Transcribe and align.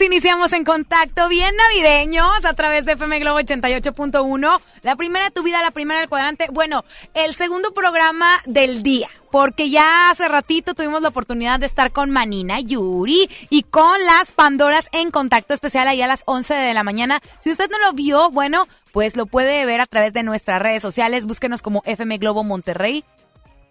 iniciamos 0.00 0.52
en 0.52 0.64
contacto 0.64 1.28
bien 1.28 1.54
navideños 1.56 2.44
a 2.44 2.52
través 2.54 2.84
de 2.84 2.92
FM 2.92 3.18
Globo 3.18 3.40
88.1. 3.40 4.60
La 4.82 4.96
primera 4.96 5.26
de 5.26 5.30
tu 5.30 5.42
vida, 5.42 5.62
la 5.62 5.70
primera 5.70 6.00
del 6.00 6.08
cuadrante. 6.08 6.48
Bueno, 6.52 6.84
el 7.14 7.34
segundo 7.34 7.72
programa 7.72 8.40
del 8.46 8.82
día. 8.82 9.08
Porque 9.30 9.70
ya 9.70 10.10
hace 10.10 10.28
ratito 10.28 10.74
tuvimos 10.74 11.02
la 11.02 11.08
oportunidad 11.08 11.60
de 11.60 11.66
estar 11.66 11.92
con 11.92 12.10
Manina 12.10 12.60
Yuri 12.60 13.28
y 13.50 13.62
con 13.64 14.04
las 14.06 14.32
Pandoras 14.32 14.88
en 14.92 15.10
contacto 15.10 15.52
especial 15.52 15.86
ahí 15.88 16.00
a 16.00 16.06
las 16.06 16.22
11 16.26 16.54
de 16.54 16.74
la 16.74 16.82
mañana. 16.82 17.20
Si 17.38 17.50
usted 17.50 17.68
no 17.70 17.78
lo 17.78 17.92
vio, 17.92 18.30
bueno, 18.30 18.66
pues 18.92 19.16
lo 19.16 19.26
puede 19.26 19.66
ver 19.66 19.80
a 19.80 19.86
través 19.86 20.12
de 20.12 20.22
nuestras 20.22 20.62
redes 20.62 20.80
sociales. 20.80 21.26
Búsquenos 21.26 21.60
como 21.60 21.82
FM 21.84 22.18
Globo 22.18 22.44
Monterrey 22.44 23.04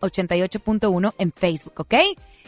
88.1 0.02 1.14
en 1.18 1.32
Facebook, 1.32 1.74
¿ok? 1.78 1.96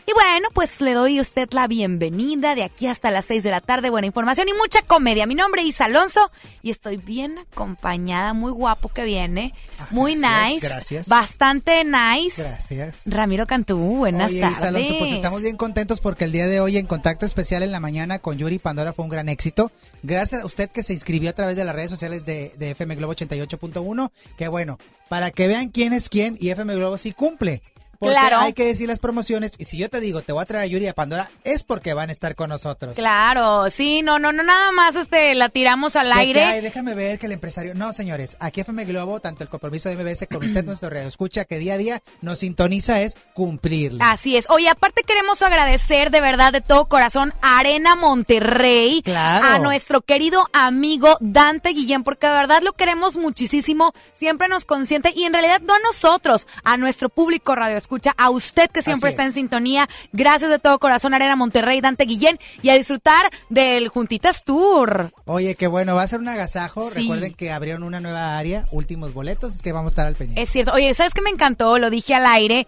Y 0.10 0.14
bueno, 0.14 0.48
pues 0.56 0.82
le 0.82 0.94
doy 0.94 1.20
a 1.20 1.22
usted 1.22 1.50
la 1.52 1.68
bienvenida 1.68 2.56
de 2.56 2.64
aquí 2.64 2.88
hasta 2.88 3.12
las 3.12 3.26
6 3.26 3.44
de 3.44 3.52
la 3.52 3.62
tarde. 3.62 3.92
Buena 3.92 4.08
información 4.08 4.50
y 4.50 4.54
mucha 4.54 4.82
comedia. 4.82 5.28
Mi 5.28 5.36
nombre 5.36 5.62
es 5.62 5.68
Isa 5.68 5.86
Alonso 5.86 6.32
y 6.64 6.72
estoy 6.72 6.98
bien 6.98 7.38
acompañada. 7.38 8.34
Muy 8.34 8.52
guapo 8.52 8.90
que 8.90 9.04
viene. 9.04 9.54
Ah, 9.78 9.88
Muy 9.92 10.16
gracias, 10.16 10.50
nice. 10.50 10.68
gracias. 10.68 11.08
Bastante 11.08 11.84
nice. 11.84 12.42
Gracias. 12.42 12.96
Ramiro 13.06 13.46
Cantú, 13.46 13.78
buenas 13.78 14.32
Oye, 14.32 14.42
tardes. 14.42 14.58
Isa 14.58 14.68
Alonso, 14.70 14.98
pues 14.98 15.12
estamos 15.12 15.44
bien 15.44 15.58
contentos 15.58 16.02
porque 16.02 16.24
el 16.26 16.32
día 16.32 16.48
de 16.48 16.60
hoy 16.60 16.78
en 16.78 16.88
Contacto 16.88 17.28
Especial 17.28 17.62
en 17.62 17.72
la 17.72 17.80
mañana 17.80 18.18
con 18.18 18.36
Yuri 18.36 18.58
Pandora 18.58 18.94
fue 18.94 19.04
un 19.06 19.10
gran 19.10 19.30
éxito. 19.30 19.72
Gracias 20.02 20.42
a 20.42 20.46
usted 20.48 20.72
que 20.72 20.82
se 20.82 20.94
inscribió 20.94 21.30
a 21.30 21.34
través 21.34 21.56
de 21.56 21.66
las 21.66 21.76
redes 21.76 21.92
sociales 21.92 22.26
de, 22.26 22.52
de 22.58 22.72
FM 22.72 22.96
Globo 22.96 23.14
88.1. 23.14 24.10
Que 24.40 24.48
bueno, 24.48 24.80
para 25.08 25.30
que 25.30 25.46
vean 25.46 25.70
quién 25.70 25.94
es 25.94 26.10
quién 26.10 26.36
y 26.42 26.50
FM 26.50 26.74
Globo 26.74 26.98
sí 26.98 27.12
cumple. 27.12 27.62
Porque 28.00 28.16
Claro. 28.16 28.40
hay 28.40 28.54
que 28.54 28.66
decir 28.66 28.88
las 28.88 29.00
promociones 29.00 29.52
y 29.58 29.66
si 29.66 29.78
yo 29.78 29.90
te 29.90 30.00
digo 30.00 30.22
te 30.22 30.32
voy 30.32 30.42
a 30.42 30.46
traer 30.46 30.64
a 30.64 30.68
Yuri 30.68 30.86
y 30.86 30.88
a 30.88 30.96
Pandora 30.96 31.30
es 31.44 31.64
porque 31.66 31.94
van 31.94 32.10
a 32.10 32.14
estar 32.14 32.34
con 32.36 32.50
nosotros. 32.50 32.96
Claro, 32.96 33.70
sí, 33.70 34.02
no, 34.02 34.20
no, 34.20 34.32
no, 34.32 34.42
nada 34.44 34.72
más 34.72 34.96
este, 34.96 35.36
la 35.36 35.50
tiramos 35.50 35.96
al 35.98 36.12
¿Qué 36.14 36.20
aire. 36.20 36.40
cae? 36.42 36.62
Déjame 36.62 36.94
ver 36.96 37.20
que 37.20 37.26
el 37.26 37.34
empresario. 37.34 37.76
No, 37.76 37.92
señores, 37.92 38.38
aquí 38.40 38.62
FM 38.62 38.86
Globo, 38.86 39.20
tanto 39.20 39.44
el 39.44 39.50
compromiso 39.50 39.90
de 39.90 39.96
MBS 39.98 40.28
con 40.28 40.44
usted, 40.46 40.64
nuestro 40.66 40.90
radio 40.90 41.08
escucha, 41.08 41.44
que 41.46 41.58
día 41.60 41.74
a 41.74 41.78
día 41.78 42.02
nos 42.22 42.40
sintoniza 42.40 43.02
es 43.02 43.18
cumplirle. 43.34 44.00
Así 44.02 44.38
es. 44.38 44.50
Oye, 44.50 44.70
aparte 44.70 45.04
queremos 45.04 45.42
agradecer 45.42 46.10
de 46.10 46.22
verdad 46.22 46.54
de 46.54 46.62
todo 46.62 46.86
corazón 46.88 47.34
a 47.42 47.60
Arena 47.60 47.96
Monterrey, 47.96 49.02
Claro. 49.04 49.46
a 49.46 49.60
nuestro 49.60 50.02
querido 50.02 50.48
amigo 50.54 51.18
Dante 51.20 51.70
Guillén, 51.70 52.04
porque 52.04 52.28
de 52.28 52.34
verdad 52.34 52.62
lo 52.64 52.74
queremos 52.74 53.16
muchísimo, 53.18 53.94
siempre 54.14 54.48
nos 54.48 54.64
consiente 54.66 55.12
y 55.16 55.24
en 55.26 55.34
realidad 55.34 55.62
no 55.62 55.74
a 55.74 55.80
nosotros, 55.80 56.48
a 56.64 56.78
nuestro 56.78 57.10
público 57.10 57.56
radio 57.56 57.76
escucha, 57.76 57.89
a 58.18 58.30
usted 58.30 58.70
que 58.70 58.82
siempre 58.82 59.10
Así 59.10 59.14
está 59.14 59.24
es. 59.24 59.30
en 59.30 59.34
sintonía. 59.34 59.88
Gracias 60.14 60.50
de 60.50 60.60
todo 60.60 60.80
corazón 60.80 61.14
Arena 61.14 61.36
Monterrey, 61.36 61.82
Dante 61.82 62.06
Guillén 62.06 62.40
y 62.62 62.70
a 62.70 62.76
disfrutar 62.76 63.30
del 63.50 63.88
Juntitas 63.90 64.44
Tour. 64.44 65.12
Oye, 65.26 65.56
qué 65.56 65.68
bueno, 65.68 65.96
va 65.96 66.04
a 66.04 66.08
ser 66.08 66.20
un 66.20 66.28
agasajo. 66.28 66.90
Sí. 66.92 67.02
Recuerden 67.02 67.34
que 67.34 67.52
abrieron 67.52 67.84
una 67.84 68.00
nueva 68.00 68.38
área, 68.38 68.68
últimos 68.72 69.14
boletos, 69.14 69.56
es 69.56 69.62
que 69.62 69.72
vamos 69.72 69.92
a 69.92 69.94
estar 69.94 70.08
al 70.08 70.16
pendiente. 70.16 70.42
Es 70.42 70.50
cierto. 70.50 70.74
Oye, 70.74 70.94
¿sabes 70.94 71.14
qué 71.14 71.22
me 71.22 71.30
encantó? 71.30 71.78
Lo 71.78 71.90
dije 71.90 72.16
al 72.16 72.26
aire. 72.26 72.68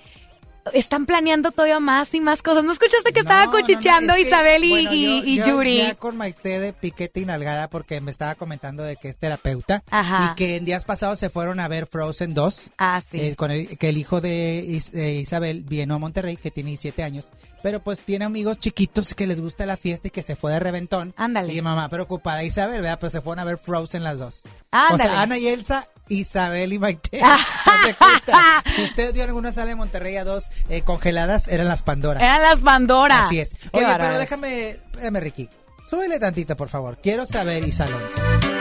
Están 0.73 1.07
planeando 1.07 1.51
todavía 1.51 1.79
más 1.79 2.13
y 2.13 2.21
más 2.21 2.43
cosas. 2.43 2.63
¿No 2.63 2.71
escuchaste 2.71 3.11
que 3.11 3.21
No, 3.23 3.29
estaba 3.29 3.45
no, 3.45 3.51
no, 3.51 3.57
cuchicheando 3.57 4.13
que, 4.13 4.21
Isabel 4.21 4.63
y, 4.63 4.69
bueno, 4.69 4.93
y- 4.93 5.03
yo- 5.03 5.25
y 5.25 5.37
yo 5.37 5.45
Yuri? 5.47 5.77
Ya 5.79 5.95
con 5.95 6.17
Maite 6.17 6.59
de 6.59 6.71
piquete 6.71 7.19
y 7.21 7.25
nalgada 7.25 7.67
porque 7.69 7.99
me 7.99 8.11
estaba 8.11 8.35
comentando 8.35 8.83
de 8.83 8.95
que 8.95 9.09
es 9.09 9.17
terapeuta 9.17 9.83
Ajá. 9.89 10.31
y 10.31 10.35
que 10.35 10.57
en 10.57 10.65
días 10.65 10.85
pasados 10.85 11.17
se 11.19 11.31
fueron 11.31 11.59
a 11.59 11.67
ver 11.67 11.87
Frozen 11.87 12.35
2. 12.35 12.71
Ah, 12.77 13.01
sí. 13.09 13.19
eh, 13.19 13.35
con 13.35 13.49
el, 13.49 13.75
que 13.79 13.89
el 13.89 13.97
hijo 13.97 14.21
de, 14.21 14.63
Is- 14.67 14.91
de 14.91 15.13
Isabel 15.15 15.63
vino 15.63 15.95
a 15.95 15.97
Monterrey, 15.97 16.37
que 16.37 16.51
tiene 16.51 16.69
17 16.69 17.01
años, 17.01 17.31
pero 17.63 17.83
pues 17.83 18.03
tiene 18.03 18.25
amigos 18.25 18.59
chiquitos 18.59 19.15
que 19.15 19.25
les 19.25 19.41
gusta 19.41 19.65
la 19.65 19.77
fiesta 19.77 20.09
y 20.09 20.11
que 20.11 20.21
se 20.21 20.35
fue 20.35 20.51
de 20.51 20.59
reventón. 20.59 21.15
Ándale. 21.17 21.53
Y 21.53 21.61
mamá 21.63 21.89
preocupada, 21.89 22.43
Isabel, 22.43 22.81
¿verdad? 22.81 22.99
Pero 22.99 23.09
se 23.09 23.21
fueron 23.21 23.39
a 23.39 23.45
ver 23.45 23.57
Frozen 23.57 24.03
las 24.03 24.19
dos. 24.19 24.43
Ándale. 24.69 25.09
O 25.09 25.13
sea, 25.13 25.21
Ana 25.23 25.37
y 25.39 25.47
Elsa, 25.47 25.87
Isabel 26.09 26.73
y 26.73 26.79
Maite. 26.79 27.21
Si 28.75 28.83
usted 28.83 29.11
vio 29.13 29.23
en 29.23 29.29
alguna 29.29 29.51
sala 29.51 29.67
de 29.67 29.75
Monterrey 29.75 30.15
a 30.17 30.23
dos 30.23 30.49
eh, 30.69 30.81
congeladas, 30.83 31.47
eran 31.47 31.67
las 31.67 31.81
Pandora. 31.83 32.21
Eran 32.21 32.41
las 32.41 32.61
Pandora. 32.61 33.25
Así 33.25 33.39
es. 33.39 33.55
Qué 33.55 33.69
Oye, 33.73 33.87
pero 33.97 34.19
déjame, 34.19 34.69
espérame, 34.69 35.19
Ricky. 35.19 35.49
Súbele 35.89 36.19
tantito, 36.19 36.55
por 36.55 36.69
favor. 36.69 36.99
Quiero 37.01 37.25
saber, 37.25 37.63
Isa 37.67 37.85
Alonso. 37.85 38.19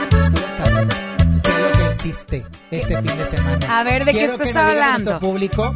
Quiero 0.09 0.57
saber. 0.57 0.87
Sé 1.31 1.47
lo 1.49 1.77
que 1.77 1.91
hiciste 1.93 2.45
este 2.71 3.01
fin 3.01 3.17
de 3.17 3.25
semana. 3.25 3.79
A 3.79 3.83
ver, 3.83 4.03
¿de 4.05 4.11
qué 4.11 4.17
Quiero 4.19 4.33
estás 4.33 4.51
que 4.51 4.57
hablando? 4.57 5.11
nuestro 5.11 5.19
público 5.19 5.73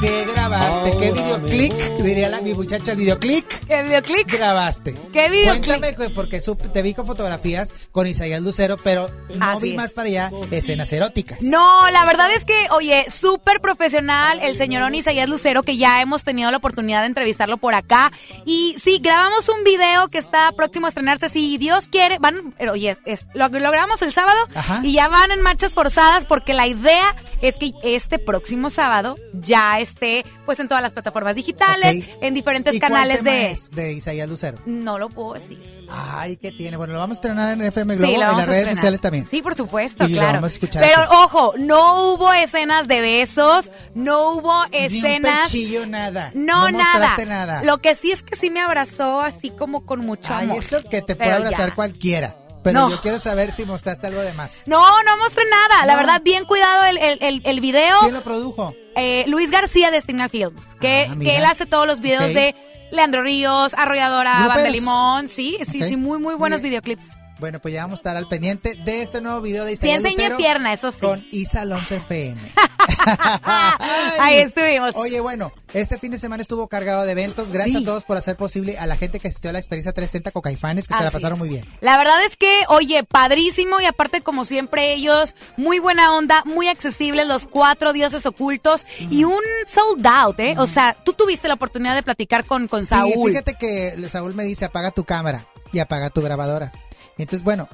qué 0.00 0.26
grabaste, 0.34 0.96
qué 0.98 1.12
videoclip, 1.12 1.72
diría 2.02 2.28
la, 2.28 2.40
mi 2.40 2.52
muchacha, 2.54 2.92
el 2.92 2.98
videoclip 2.98 3.46
¿Qué 3.66 3.82
videoclip? 3.82 4.30
grabaste. 4.30 4.94
¿Qué 5.12 5.28
videoclip? 5.30 5.64
Cuéntame, 5.64 5.92
pues, 5.94 6.10
porque 6.12 6.40
te 6.72 6.82
vi 6.82 6.94
con 6.94 7.06
fotografías 7.06 7.72
con 7.92 8.06
Isaías 8.06 8.42
Lucero, 8.42 8.76
pero 8.82 9.10
no 9.34 9.44
Así 9.50 9.62
vi 9.62 9.70
es. 9.70 9.76
más 9.76 9.92
para 9.94 10.08
allá 10.08 10.30
escenas 10.50 10.92
eróticas. 10.92 11.40
No, 11.42 11.90
la 11.90 12.04
verdad 12.04 12.30
es 12.34 12.44
que, 12.44 12.54
oye, 12.70 13.06
súper 13.10 13.60
profesional 13.60 14.38
el 14.42 14.56
señor 14.56 14.94
Isaías 14.94 15.28
Lucero, 15.28 15.62
que 15.62 15.76
ya 15.76 16.00
hemos 16.00 16.24
tenido 16.24 16.50
la 16.50 16.58
oportunidad 16.58 17.00
de 17.00 17.06
entrevistarlo 17.06 17.56
por 17.56 17.74
acá. 17.74 18.12
Y 18.44 18.76
sí, 18.78 18.98
grabamos 19.02 19.48
un 19.48 19.64
video 19.64 20.08
que 20.08 20.18
está 20.18 20.52
próximo 20.52 20.86
a 20.86 20.88
estrenarse, 20.90 21.28
si 21.28 21.56
Dios 21.58 21.88
quiere. 21.88 22.18
Van, 22.18 22.52
pero, 22.58 22.72
oye, 22.72 22.96
es- 23.06 23.24
lo, 23.34 23.48
lo 23.48 23.70
grabamos 23.70 24.02
el 24.02 24.12
sábado 24.12 24.38
Ajá. 24.54 24.80
y 24.82 24.92
ya 24.92 25.08
van 25.08 25.30
en 25.30 25.40
marchas 25.42 25.72
forzadas 25.74 26.24
porque 26.24 26.54
la 26.54 26.66
idea 26.66 27.16
es 27.42 27.56
que 27.56 27.72
este 27.82 28.18
próximo 28.18 28.70
sábado 28.70 29.16
ya 29.32 29.80
esté 29.86 30.24
pues 30.44 30.60
en 30.60 30.68
todas 30.68 30.82
las 30.82 30.92
plataformas 30.92 31.34
digitales, 31.34 32.04
en 32.20 32.34
diferentes 32.34 32.74
¿Y 32.74 32.80
cuál 32.80 32.92
canales 32.92 33.18
tema 33.18 33.30
de... 33.30 33.50
es 33.50 33.70
de 33.70 33.92
Isaías 33.92 34.28
Lucero? 34.28 34.58
No 34.66 34.98
lo 34.98 35.08
puedo 35.08 35.34
decir. 35.34 35.62
Ay, 35.88 36.36
¿qué 36.36 36.50
tiene? 36.50 36.76
Bueno, 36.76 36.94
lo 36.94 36.98
vamos 36.98 37.14
a 37.14 37.18
estrenar 37.18 37.52
en 37.52 37.62
FM 37.62 37.94
Globo, 37.96 38.12
Sí, 38.12 38.18
lo 38.18 38.30
en 38.30 38.36
las 38.38 38.46
redes 38.48 38.70
sociales 38.70 39.00
también. 39.00 39.26
Sí, 39.30 39.40
por 39.40 39.54
supuesto, 39.54 40.04
Y 40.04 40.08
lo 40.10 40.16
claro. 40.16 40.32
vamos 40.34 40.50
a 40.50 40.54
escuchar 40.54 40.82
Pero 40.82 41.00
aquí. 41.02 41.12
ojo, 41.14 41.54
no 41.58 42.12
hubo 42.14 42.32
escenas 42.32 42.88
de 42.88 43.00
besos, 43.00 43.70
no 43.94 44.32
hubo 44.32 44.66
Ni 44.66 44.78
un 44.78 44.84
escenas. 44.84 45.48
pechillo, 45.48 45.86
nada. 45.86 46.32
No, 46.34 46.70
nada. 46.70 46.82
mostraste 46.92 47.26
nada. 47.26 47.62
Lo 47.62 47.78
que 47.78 47.94
sí 47.94 48.10
es 48.10 48.22
que 48.22 48.34
sí 48.34 48.50
me 48.50 48.60
abrazó 48.60 49.20
así 49.20 49.50
como 49.50 49.86
con 49.86 50.00
mucho 50.04 50.34
Ay, 50.34 50.46
amor. 50.50 50.58
eso 50.64 50.82
que 50.82 51.02
te 51.02 51.14
puede 51.14 51.30
Pero 51.30 51.44
abrazar 51.44 51.68
ya. 51.70 51.74
cualquiera. 51.76 52.34
Pero 52.66 52.80
No. 52.80 52.90
yo 52.90 53.00
quiero 53.00 53.18
saber 53.20 53.52
si 53.52 53.64
mostraste 53.64 54.06
algo 54.08 54.20
de 54.20 54.32
más. 54.34 54.62
No, 54.66 55.02
no 55.04 55.16
mostré 55.18 55.44
nada. 55.50 55.86
La 55.86 55.96
verdad, 55.96 56.20
bien 56.22 56.44
cuidado 56.44 56.84
el, 56.84 56.98
el, 56.98 57.18
el, 57.22 57.42
el 57.44 57.60
video. 57.60 57.96
¿Quién 58.00 58.14
lo 58.14 58.22
produjo? 58.22 58.74
Eh, 58.96 59.24
Luis 59.28 59.50
García 59.50 59.90
de 59.90 60.00
Stigma 60.00 60.28
Films, 60.28 60.64
que, 60.80 61.06
Ah, 61.10 61.14
que 61.20 61.36
él 61.36 61.44
hace 61.44 61.66
todos 61.66 61.86
los 61.86 62.00
videos 62.00 62.34
de 62.34 62.54
Leandro 62.90 63.22
Ríos, 63.22 63.72
Arrolladora, 63.74 64.32
Banda 64.32 64.54
Gruperos. 64.54 64.72
Limón. 64.72 65.28
Sí, 65.28 65.58
sí, 65.70 65.82
sí, 65.82 65.96
muy, 65.96 66.18
muy 66.18 66.34
buenos 66.34 66.60
videoclips. 66.60 67.08
Bueno, 67.38 67.60
pues 67.60 67.74
ya 67.74 67.82
vamos 67.82 67.98
a 67.98 68.00
estar 68.00 68.16
al 68.16 68.28
pendiente 68.28 68.76
de 68.76 69.02
este 69.02 69.20
nuevo 69.20 69.40
video 69.42 69.64
de 69.66 69.76
Sí, 69.76 69.90
enseñé 69.90 70.14
Lucero 70.14 70.36
pierna, 70.38 70.72
eso 70.72 70.90
sí. 70.90 70.98
Con 71.00 71.26
Isa 71.32 71.62
Alonso 71.62 71.94
FM. 71.94 72.40
Ahí 74.20 74.36
estuvimos. 74.38 74.94
Oye, 74.96 75.20
bueno, 75.20 75.52
este 75.74 75.98
fin 75.98 76.10
de 76.12 76.18
semana 76.18 76.40
estuvo 76.42 76.66
cargado 76.68 77.02
de 77.04 77.12
eventos. 77.12 77.50
Gracias 77.50 77.76
Sí. 77.78 77.82
a 77.82 77.86
todos 77.86 78.04
por 78.04 78.16
hacer 78.16 78.36
posible 78.36 78.78
a 78.78 78.86
la 78.86 78.96
gente 78.96 79.20
que 79.20 79.28
asistió 79.28 79.50
a 79.50 79.52
la 79.52 79.58
experiencia 79.58 79.92
360 79.92 80.30
con 80.30 80.40
Caifanes, 80.42 80.88
que 80.88 80.94
se 80.96 81.02
la 81.04 81.10
pasaron 81.10 81.36
es. 81.36 81.38
muy 81.40 81.48
bien. 81.50 81.64
La 81.80 81.98
verdad 81.98 82.24
es 82.24 82.36
que, 82.36 82.60
oye, 82.68 83.04
padrísimo 83.04 83.80
y 83.80 83.84
aparte 83.84 84.22
como 84.22 84.44
siempre 84.44 84.92
ellos, 84.94 85.36
muy 85.56 85.78
buena 85.78 86.14
onda, 86.14 86.42
muy 86.46 86.68
accesibles, 86.68 87.26
los 87.26 87.46
cuatro 87.46 87.92
dioses 87.92 88.24
ocultos 88.26 88.86
y 89.10 89.24
un 89.24 89.42
sold 89.66 90.06
out, 90.06 90.40
¿eh? 90.40 90.54
O 90.58 90.66
sea, 90.66 90.96
tú 91.04 91.12
tuviste 91.12 91.48
la 91.48 91.54
oportunidad 91.54 91.94
de 91.94 92.02
platicar 92.02 92.44
con, 92.44 92.66
con 92.68 92.82
Sí, 92.82 92.88
Saúl. 92.88 93.30
fíjate 93.30 93.54
que 93.54 93.94
Saúl 94.08 94.34
me 94.34 94.44
dice 94.44 94.64
apaga 94.64 94.90
tu 94.90 95.04
cámara 95.04 95.44
y 95.72 95.80
apaga 95.80 96.08
tu 96.10 96.22
grabadora. 96.22 96.72
Entonces, 97.18 97.42
bueno, 97.42 97.68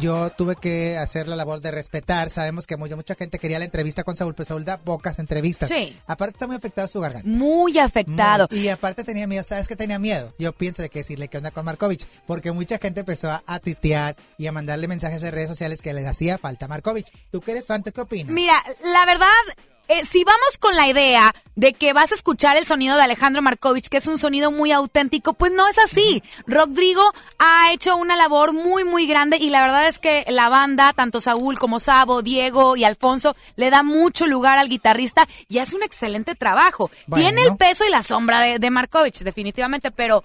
yo 0.00 0.30
tuve 0.30 0.56
que 0.56 0.96
hacer 0.98 1.26
la 1.26 1.36
labor 1.36 1.60
de 1.60 1.70
respetar. 1.70 2.30
Sabemos 2.30 2.66
que 2.66 2.76
mucha, 2.76 2.94
mucha 2.94 3.14
gente 3.14 3.38
quería 3.38 3.58
la 3.58 3.64
entrevista 3.64 4.04
con 4.04 4.16
Saúl, 4.16 4.34
pero 4.34 4.46
Saúl 4.46 4.64
da 4.64 4.78
pocas 4.78 5.18
entrevistas. 5.18 5.68
Sí. 5.68 5.96
Aparte 6.06 6.34
está 6.34 6.46
muy 6.46 6.56
afectado 6.56 6.86
su 6.86 7.00
garganta. 7.00 7.26
Muy 7.28 7.78
afectado. 7.78 8.46
Muy. 8.50 8.60
Y 8.60 8.68
aparte 8.68 9.02
tenía 9.02 9.26
miedo, 9.26 9.42
¿sabes 9.42 9.66
qué 9.66 9.76
tenía 9.76 9.98
miedo? 9.98 10.32
Yo 10.38 10.52
pienso 10.52 10.82
de 10.82 10.90
que 10.90 11.00
decirle 11.00 11.28
qué 11.28 11.38
onda 11.38 11.50
con 11.50 11.64
Markovich, 11.64 12.06
porque 12.26 12.52
mucha 12.52 12.78
gente 12.78 13.00
empezó 13.00 13.30
a, 13.30 13.42
a 13.46 13.58
tuitear 13.58 14.16
y 14.38 14.46
a 14.46 14.52
mandarle 14.52 14.86
mensajes 14.86 15.22
en 15.22 15.32
redes 15.32 15.48
sociales 15.48 15.82
que 15.82 15.92
les 15.92 16.06
hacía 16.06 16.38
falta 16.38 16.68
Markovich. 16.68 17.10
¿Tú 17.30 17.40
que 17.40 17.52
eres 17.52 17.66
fan, 17.66 17.82
¿tú 17.82 17.90
qué 17.92 18.00
opinas? 18.00 18.32
Mira, 18.32 18.54
la 18.92 19.06
verdad, 19.06 19.26
eh, 19.88 20.04
si 20.04 20.24
vamos 20.24 20.58
con 20.58 20.74
la 20.76 20.88
idea 20.88 21.34
de 21.56 21.72
que 21.74 21.92
vas 21.92 22.10
a 22.10 22.14
escuchar 22.14 22.56
el 22.56 22.64
sonido 22.64 22.96
de 22.96 23.02
Alejandro 23.02 23.42
Markovich, 23.42 23.88
que 23.88 23.98
es 23.98 24.06
un 24.06 24.18
sonido 24.18 24.50
muy 24.50 24.72
auténtico, 24.72 25.34
pues 25.34 25.52
no 25.52 25.68
es 25.68 25.78
así. 25.78 26.22
Rodrigo 26.46 27.02
ha 27.38 27.72
hecho 27.72 27.96
una 27.96 28.16
labor 28.16 28.52
muy, 28.52 28.84
muy 28.84 29.06
grande 29.06 29.36
y 29.36 29.50
la 29.50 29.60
verdad 29.60 29.86
es 29.86 29.98
que 29.98 30.24
la 30.28 30.48
banda, 30.48 30.92
tanto 30.94 31.20
Saúl 31.20 31.58
como 31.58 31.80
Sabo, 31.80 32.22
Diego 32.22 32.76
y 32.76 32.84
Alfonso, 32.84 33.36
le 33.56 33.70
da 33.70 33.82
mucho 33.82 34.26
lugar 34.26 34.58
al 34.58 34.68
guitarrista 34.68 35.28
y 35.48 35.58
hace 35.58 35.76
un 35.76 35.82
excelente 35.82 36.34
trabajo. 36.34 36.90
Bueno. 37.06 37.24
Tiene 37.24 37.44
el 37.44 37.56
peso 37.56 37.84
y 37.84 37.90
la 37.90 38.02
sombra 38.02 38.40
de, 38.40 38.58
de 38.58 38.70
Markovich, 38.70 39.20
definitivamente, 39.20 39.90
pero 39.90 40.24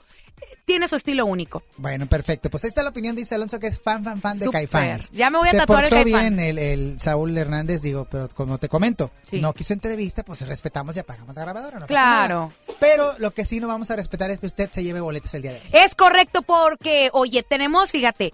tiene 0.69 0.87
su 0.87 0.95
estilo 0.95 1.25
único. 1.25 1.63
Bueno, 1.77 2.05
perfecto. 2.05 2.51
Pues 2.51 2.63
ahí 2.63 2.67
está 2.67 2.83
la 2.83 2.91
opinión 2.91 3.15
de 3.15 3.23
Isa 3.23 3.33
Alonso, 3.33 3.59
que 3.59 3.65
es 3.65 3.79
fan, 3.81 4.03
fan, 4.03 4.21
fan 4.21 4.37
de. 4.37 4.47
Caifanes. 4.51 5.09
Ya 5.11 5.31
me 5.31 5.39
voy 5.39 5.47
a 5.47 5.51
Se 5.51 5.57
tatuar 5.57 5.85
el 5.85 5.89
portó 5.89 6.03
Caifán. 6.03 6.35
bien 6.35 6.39
el, 6.39 6.59
el 6.59 6.99
Saúl 7.01 7.35
Hernández, 7.35 7.81
digo, 7.81 8.05
pero 8.11 8.29
como 8.29 8.59
te 8.59 8.69
comento, 8.69 9.09
Sí. 9.31 9.41
no 9.41 9.51
quiso 9.53 9.73
entrevista, 9.73 10.21
pues 10.23 10.45
respetamos 10.47 10.95
y 10.95 10.99
apagamos 10.99 11.35
la 11.35 11.41
grabadora. 11.41 11.79
No 11.79 11.87
Claro. 11.87 12.53
Pero 12.79 13.15
lo 13.17 13.31
que 13.31 13.45
sí 13.45 13.59
no 13.59 13.67
vamos 13.67 13.89
a 13.89 13.95
respetar 13.95 14.29
es 14.29 14.37
que 14.37 14.45
usted 14.45 14.69
se 14.71 14.83
lleve 14.83 15.01
boletos 15.01 15.33
el 15.33 15.41
día 15.41 15.53
de 15.53 15.57
hoy. 15.59 15.67
Es 15.73 15.95
correcto 15.95 16.43
porque, 16.43 17.09
oye, 17.13 17.41
tenemos, 17.41 17.89
fíjate, 17.91 18.31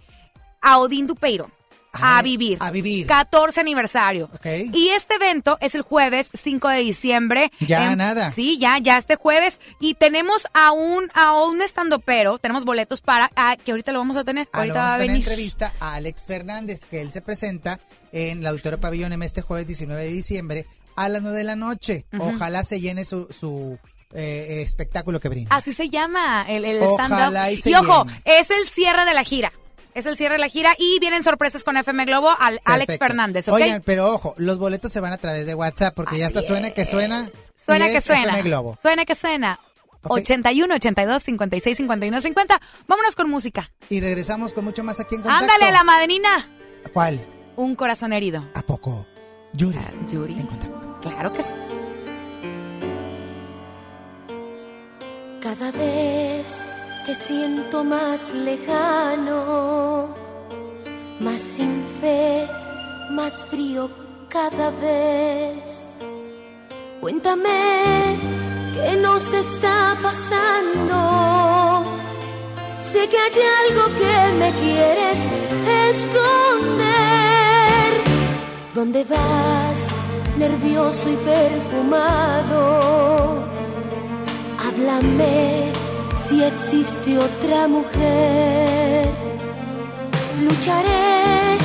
a 0.61 0.77
Odín 0.79 1.07
Dupeiro. 1.07 1.49
A 2.01 2.21
vivir. 2.21 2.57
a 2.61 2.71
vivir. 2.71 3.07
14 3.07 3.59
aniversario. 3.59 4.29
Ok. 4.33 4.45
Y 4.73 4.89
este 4.89 5.15
evento 5.15 5.57
es 5.61 5.75
el 5.75 5.81
jueves 5.81 6.29
5 6.33 6.67
de 6.69 6.79
diciembre. 6.79 7.51
Ya, 7.59 7.95
nada. 7.95 8.31
Sí, 8.31 8.57
ya, 8.57 8.77
ya 8.79 8.97
este 8.97 9.15
jueves. 9.15 9.59
Y 9.79 9.95
tenemos 9.95 10.47
a 10.53 10.71
un, 10.71 11.09
a 11.13 11.33
un 11.33 11.61
estandopero. 11.61 12.37
Tenemos 12.37 12.65
boletos 12.65 13.01
para, 13.01 13.31
ah, 13.35 13.55
que 13.63 13.71
ahorita 13.71 13.91
lo 13.91 13.99
vamos 13.99 14.17
a 14.17 14.23
tener. 14.23 14.47
Ah, 14.51 14.59
ahorita 14.59 14.75
vamos 14.75 14.89
va 14.91 14.95
a 14.95 14.97
venir. 14.97 15.17
entrevista 15.17 15.73
a 15.79 15.95
Alex 15.95 16.25
Fernández, 16.25 16.85
que 16.85 17.01
él 17.01 17.11
se 17.11 17.21
presenta 17.21 17.79
en 18.11 18.39
el 18.39 18.47
Auditorio 18.47 18.79
Pabellón 18.79 19.13
M 19.13 19.25
este 19.25 19.41
jueves 19.41 19.67
19 19.67 20.03
de 20.03 20.09
diciembre 20.11 20.65
a 20.95 21.09
las 21.09 21.21
9 21.21 21.37
de 21.37 21.43
la 21.43 21.55
noche. 21.55 22.05
Ojalá 22.17 22.63
se 22.63 22.79
llene 22.79 23.05
su, 23.05 23.27
su 23.27 23.77
eh, 24.13 24.61
espectáculo 24.61 25.19
que 25.19 25.29
brinda. 25.29 25.55
Así 25.55 25.73
se 25.73 25.89
llama 25.89 26.45
el, 26.47 26.65
el 26.65 26.81
stand-up. 26.81 27.35
y 27.65 27.73
ojo, 27.75 28.05
llene. 28.05 28.21
es 28.25 28.49
el 28.49 28.67
cierre 28.67 29.05
de 29.05 29.13
la 29.13 29.23
gira. 29.23 29.51
Es 29.95 30.05
el 30.05 30.17
cierre 30.17 30.33
de 30.33 30.39
la 30.39 30.49
gira 30.49 30.75
y 30.77 30.99
vienen 30.99 31.23
sorpresas 31.23 31.63
con 31.63 31.77
FM 31.77 32.03
Globo 32.03 32.29
al 32.37 32.59
Alex. 32.65 32.99
Fernández. 32.99 33.47
Oigan, 33.47 33.81
pero 33.85 34.13
ojo, 34.13 34.35
los 34.37 34.57
boletos 34.57 34.91
se 34.91 34.99
van 34.99 35.13
a 35.13 35.17
través 35.17 35.45
de 35.45 35.55
WhatsApp 35.55 35.95
porque 35.95 36.17
ya 36.17 36.27
está 36.27 36.43
suena 36.43 36.71
que 36.71 36.83
suena. 36.85 37.29
Suena 37.55 37.87
y 37.87 37.91
que 37.93 37.97
es 37.99 38.03
suena. 38.03 38.23
FM 38.23 38.41
Globo. 38.43 38.75
Suena 38.79 39.05
que 39.05 39.15
suena. 39.15 39.57
Ok. 40.03 40.17
81, 40.17 40.75
82, 40.75 41.23
56, 41.23 41.77
51, 41.77 42.21
50. 42.21 42.61
Vámonos 42.87 43.15
con 43.15 43.29
música. 43.29 43.71
Y 43.89 44.01
regresamos 44.01 44.53
con 44.53 44.65
mucho 44.65 44.83
más 44.83 44.99
aquí 44.99 45.15
en 45.15 45.21
contacto. 45.21 45.45
Ándale, 45.45 45.71
la 45.71 45.85
madenina. 45.85 46.49
¿Cuál? 46.91 47.17
Un 47.55 47.75
corazón 47.75 48.11
herido. 48.11 48.45
¿A 48.53 48.61
poco? 48.63 49.07
Yuri. 49.53 49.79
Yuri. 50.11 50.33
En 50.33 50.45
contacto. 50.45 50.99
Claro 51.01 51.31
que 51.31 51.41
sí. 51.41 51.53
Cada 55.41 55.71
vez 55.71 56.65
te 57.05 57.13
siento 57.13 57.83
más 57.83 58.33
lejano, 58.33 59.74
más 61.25 61.41
sin 61.41 61.83
fe, 61.99 62.47
más 63.09 63.45
frío 63.45 63.89
cada 64.29 64.69
vez. 64.69 65.89
Cuéntame 67.01 68.15
qué 68.75 68.95
nos 68.97 69.33
está 69.33 69.97
pasando. 70.03 71.83
Sé 72.79 73.09
que 73.09 73.17
hay 73.17 73.37
algo 73.63 73.85
que 74.01 74.15
me 74.41 74.49
quieres 74.63 75.19
esconder. 75.89 76.93
¿Dónde 78.75 79.03
vas, 79.05 79.79
nervioso 80.37 81.09
y 81.09 81.17
perfumado? 81.31 82.63
Háblame 84.63 85.71
si 86.15 86.43
existe 86.43 87.17
otra 87.17 87.67
mujer. 87.67 89.34
Lucharé 90.43 91.57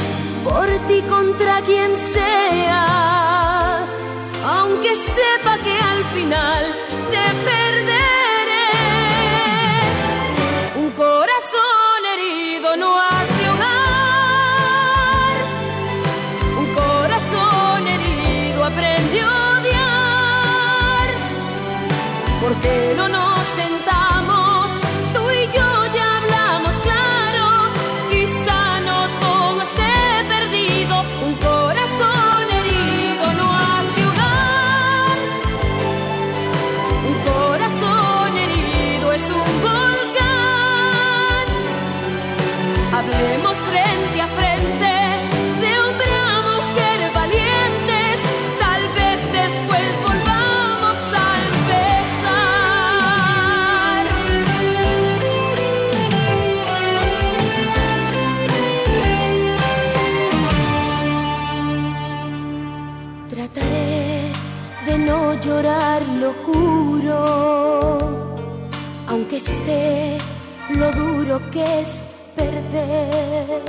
por 0.45 0.67
ti 0.87 1.03
contra 1.09 1.61
quien 1.63 1.97
sea, 1.99 3.85
aunque 4.47 4.95
sepa 4.95 5.59
que 5.65 5.73
al 5.73 6.05
final 6.15 6.65
te 7.11 7.60
sé 69.41 70.19
lo 70.71 70.93
duro 70.93 71.41
que 71.51 71.81
es 71.81 72.05
perder. 72.37 73.63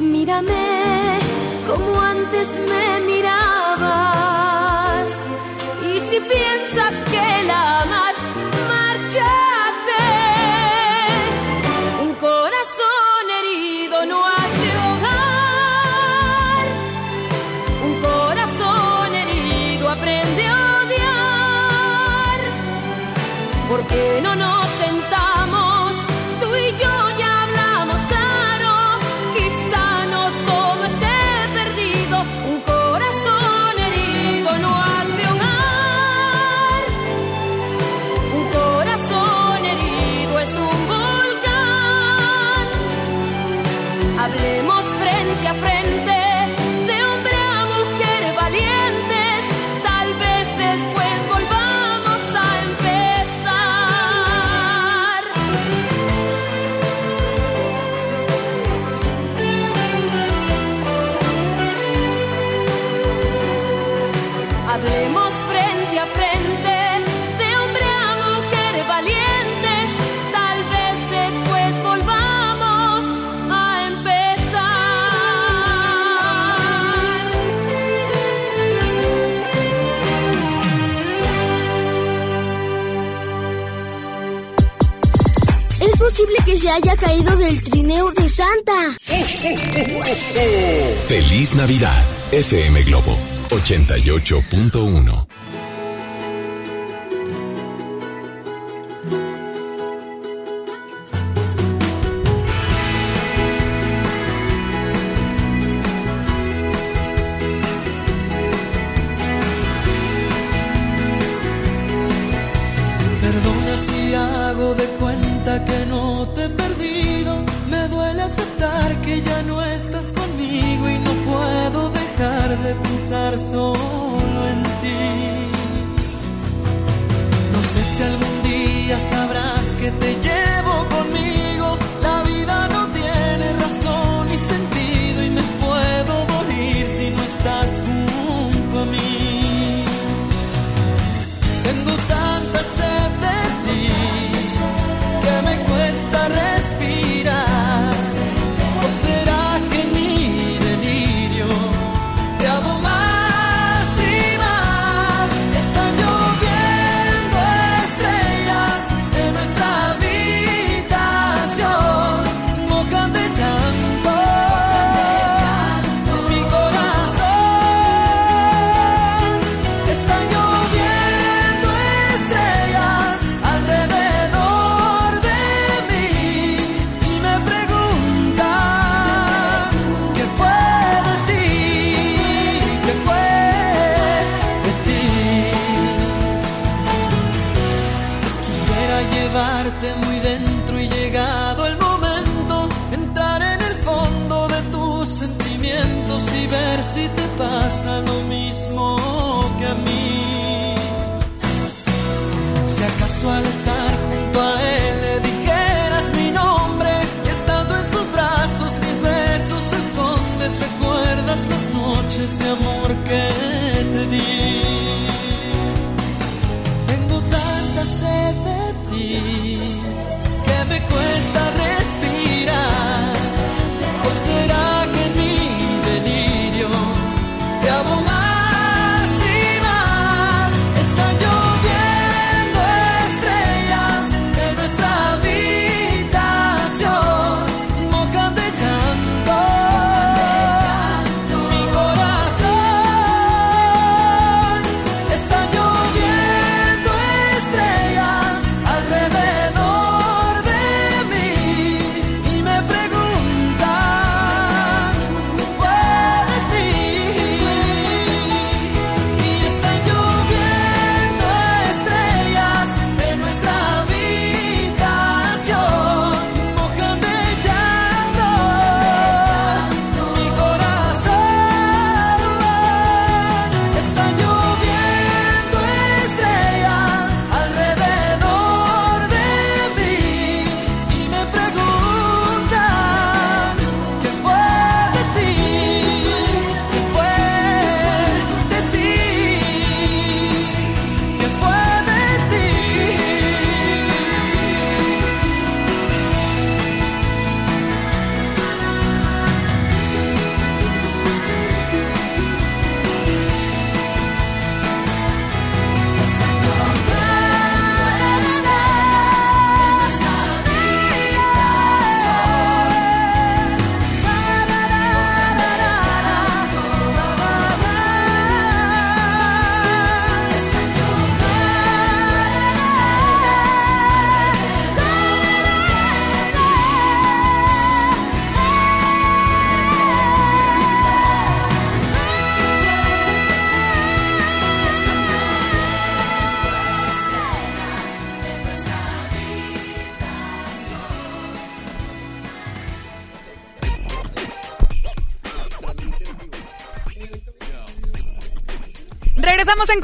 Mírame 0.00 1.18
como 1.66 2.00
antes 2.00 2.58
me 2.68 3.00
mirabas, 3.12 4.40
y 5.92 5.98
si 6.00 6.20
piensas 6.20 6.94
que 7.10 7.44
la 7.46 7.75
se 86.66 86.72
haya 86.72 86.96
caído 86.96 87.36
del 87.36 87.62
trineo 87.62 88.10
de 88.10 88.28
Santa. 88.28 88.96
Feliz 91.06 91.54
Navidad, 91.54 92.04
FM 92.32 92.82
Globo 92.82 93.16
88.1. 93.50 95.26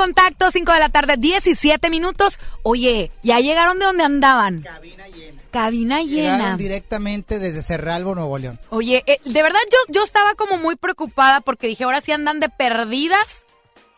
contacto, 0.02 0.50
5 0.50 0.72
de 0.72 0.80
la 0.80 0.88
tarde, 0.88 1.14
17 1.16 1.88
minutos. 1.88 2.40
Oye, 2.64 3.12
ya 3.22 3.38
llegaron 3.38 3.78
de 3.78 3.84
donde 3.84 4.02
andaban. 4.02 4.62
Cabina 4.62 5.06
llena. 5.06 5.42
Cabina 5.52 6.02
llena. 6.02 6.36
Llegaron 6.36 6.56
directamente 6.56 7.38
desde 7.38 7.62
Cerralbo, 7.62 8.14
Nuevo 8.16 8.36
León. 8.36 8.58
Oye, 8.70 9.04
eh, 9.06 9.18
de 9.24 9.42
verdad 9.44 9.60
yo, 9.70 9.78
yo 9.92 10.02
estaba 10.02 10.34
como 10.34 10.56
muy 10.56 10.74
preocupada 10.74 11.40
porque 11.40 11.68
dije, 11.68 11.84
ahora 11.84 12.00
sí 12.00 12.10
andan 12.10 12.40
de 12.40 12.48
perdidas. 12.48 13.44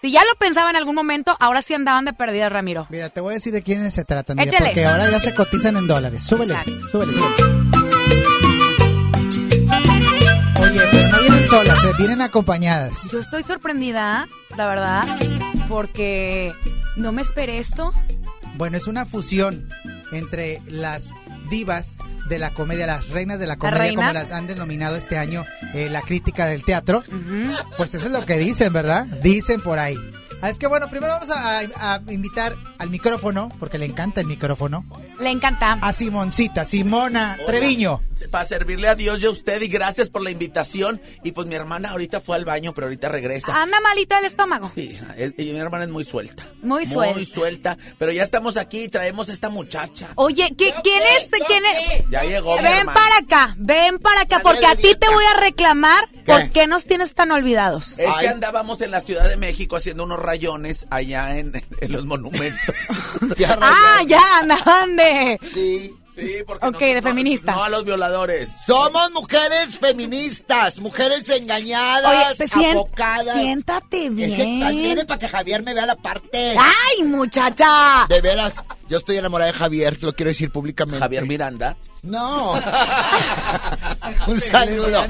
Si 0.02 0.10
ya 0.10 0.20
lo 0.30 0.34
pensaba 0.38 0.68
en 0.68 0.76
algún 0.76 0.94
momento, 0.94 1.34
ahora 1.40 1.62
sí 1.62 1.72
andaban 1.72 2.04
de 2.04 2.12
perdidas, 2.12 2.52
Ramiro. 2.52 2.86
Mira, 2.90 3.08
te 3.08 3.22
voy 3.22 3.30
a 3.32 3.34
decir 3.36 3.54
de 3.54 3.62
quiénes 3.62 3.94
se 3.94 4.04
tratan. 4.04 4.36
mira, 4.36 4.50
Échale. 4.50 4.66
porque 4.66 4.84
ahora 4.84 5.10
ya 5.10 5.20
se 5.20 5.34
cotizan 5.34 5.78
en 5.78 5.86
dólares. 5.86 6.22
Súbele, 6.22 6.54
súbele, 6.92 7.14
súbele. 7.14 8.24
Oye, 10.60 10.80
pero 10.90 11.08
no 11.08 11.20
vienen 11.20 11.46
solas, 11.48 11.84
eh, 11.84 11.92
vienen 11.96 12.20
acompañadas. 12.20 13.10
Yo 13.10 13.20
estoy 13.20 13.42
sorprendida, 13.42 14.28
la 14.56 14.66
verdad, 14.66 15.04
porque 15.68 16.52
no 16.96 17.12
me 17.12 17.22
esperé 17.22 17.58
esto. 17.58 17.92
Bueno, 18.56 18.76
es 18.76 18.86
una 18.86 19.04
fusión 19.04 19.68
entre 20.12 20.60
las 20.66 21.12
divas 21.50 21.98
de 22.28 22.38
la 22.38 22.50
comedia, 22.50 22.86
las 22.86 23.08
reinas 23.08 23.38
de 23.38 23.46
la 23.46 23.56
comedia, 23.56 23.94
como 23.94 24.12
las 24.12 24.32
han 24.32 24.46
denominado 24.46 24.96
este 24.96 25.18
año 25.18 25.44
eh, 25.74 25.88
la 25.90 26.02
crítica 26.02 26.46
del 26.46 26.64
teatro. 26.64 27.02
Pues 27.76 27.94
eso 27.94 28.06
es 28.06 28.12
lo 28.12 28.24
que 28.24 28.38
dicen, 28.38 28.72
¿verdad? 28.72 29.06
Dicen 29.22 29.60
por 29.60 29.78
ahí. 29.78 29.96
Ah, 30.44 30.50
es 30.50 30.58
que 30.58 30.66
bueno, 30.66 30.90
primero 30.90 31.14
vamos 31.14 31.30
a, 31.30 31.60
a- 31.60 31.94
a 31.94 32.12
invitar 32.12 32.54
al 32.78 32.90
micrófono, 32.90 33.50
porque 33.58 33.78
le 33.78 33.86
encanta 33.86 34.20
el 34.20 34.26
micrófono, 34.26 34.84
Le 35.18 35.30
encanta. 35.30 35.78
a 35.80 35.92
Simoncita, 35.92 36.66
Simona 36.66 37.38
Treviño. 37.46 38.00
Para 38.30 38.44
servirle 38.46 38.88
a 38.88 38.94
Dios 38.94 39.20
y 39.22 39.26
a 39.26 39.30
usted 39.30 39.60
y 39.62 39.68
gracias 39.68 40.08
por 40.08 40.22
la 40.22 40.30
invitación. 40.30 41.00
Y 41.22 41.32
pues 41.32 41.46
mi 41.46 41.54
hermana 41.54 41.90
ahorita 41.90 42.20
fue 42.20 42.36
al 42.36 42.44
baño, 42.44 42.72
pero 42.74 42.86
ahorita 42.86 43.08
regresa. 43.08 43.54
Anda 43.60 43.80
malito 43.80 44.16
el 44.18 44.24
estómago. 44.24 44.70
Sí, 44.74 44.98
es- 45.16 45.34
y 45.36 45.52
mi 45.52 45.58
hermana 45.58 45.84
es 45.84 45.90
muy 45.90 46.04
suelta. 46.04 46.42
Muy 46.62 46.86
suelta. 46.86 47.14
Muy 47.14 47.24
suelta. 47.26 47.78
Pero 47.98 48.12
ya 48.12 48.22
estamos 48.22 48.56
aquí 48.56 48.84
y 48.84 48.88
traemos 48.88 49.28
esta 49.28 49.50
muchacha. 49.50 50.08
Oye, 50.14 50.54
¿qué- 50.56 50.74
¿quién 50.82 51.02
es? 51.20 51.28
¿Quién 51.46 51.62
es? 51.66 52.04
Ya 52.10 52.22
llegó 52.22 52.56
mi 52.56 52.62
Ven 52.62 52.72
hermana. 52.72 52.94
para 53.00 53.16
acá, 53.18 53.54
ven 53.58 53.98
para 53.98 54.22
acá, 54.22 54.40
porque 54.42 54.66
a 54.66 54.74
ti 54.76 54.94
te 54.94 55.08
voy 55.08 55.24
a 55.36 55.40
reclamar 55.40 56.08
por 56.24 56.50
qué 56.50 56.66
nos 56.66 56.84
tienes 56.86 57.14
tan 57.14 57.30
olvidados. 57.30 57.98
Es 57.98 58.14
que 58.20 58.28
andábamos 58.28 58.80
en 58.80 58.90
la 58.90 59.00
Ciudad 59.02 59.28
de 59.28 59.36
México 59.36 59.76
haciendo 59.76 60.04
unos 60.04 60.18
rayones 60.34 60.86
allá 60.90 61.38
en, 61.38 61.52
en 61.80 61.92
los 61.92 62.04
monumentos. 62.06 62.74
Ah, 63.60 64.02
ya, 64.06 64.38
andaban 64.40 64.96
de... 64.96 65.38
Sí. 65.52 65.92
Sí, 66.14 66.30
porque 66.46 66.64
Ok, 66.68 66.78
de 66.78 67.02
feminista. 67.02 67.50
No 67.50 67.64
a 67.64 67.68
los 67.68 67.84
violadores. 67.84 68.54
Somos 68.68 69.10
mujeres 69.10 69.76
feministas, 69.80 70.78
mujeres 70.78 71.28
engañadas, 71.28 72.06
Oye, 72.28 72.36
pues, 72.36 72.50
sien- 72.52 72.70
abocadas. 72.76 73.36
siéntate 73.36 74.06
Es 74.06 74.12
que 74.12 74.44
bien. 74.44 74.76
viene 74.76 75.04
para 75.06 75.18
que 75.18 75.26
Javier 75.26 75.64
me 75.64 75.74
vea 75.74 75.86
la 75.86 75.96
parte. 75.96 76.54
¡Ay, 76.56 77.02
muchacha! 77.02 78.06
De 78.08 78.20
veras, 78.20 78.54
yo 78.88 78.98
estoy 78.98 79.16
enamorada 79.16 79.50
de 79.50 79.58
Javier, 79.58 80.00
lo 80.02 80.14
quiero 80.14 80.28
decir 80.28 80.52
públicamente. 80.52 81.00
Javier 81.00 81.26
Miranda. 81.26 81.76
No. 82.04 82.52
Un 84.26 84.40
saludo. 84.40 85.00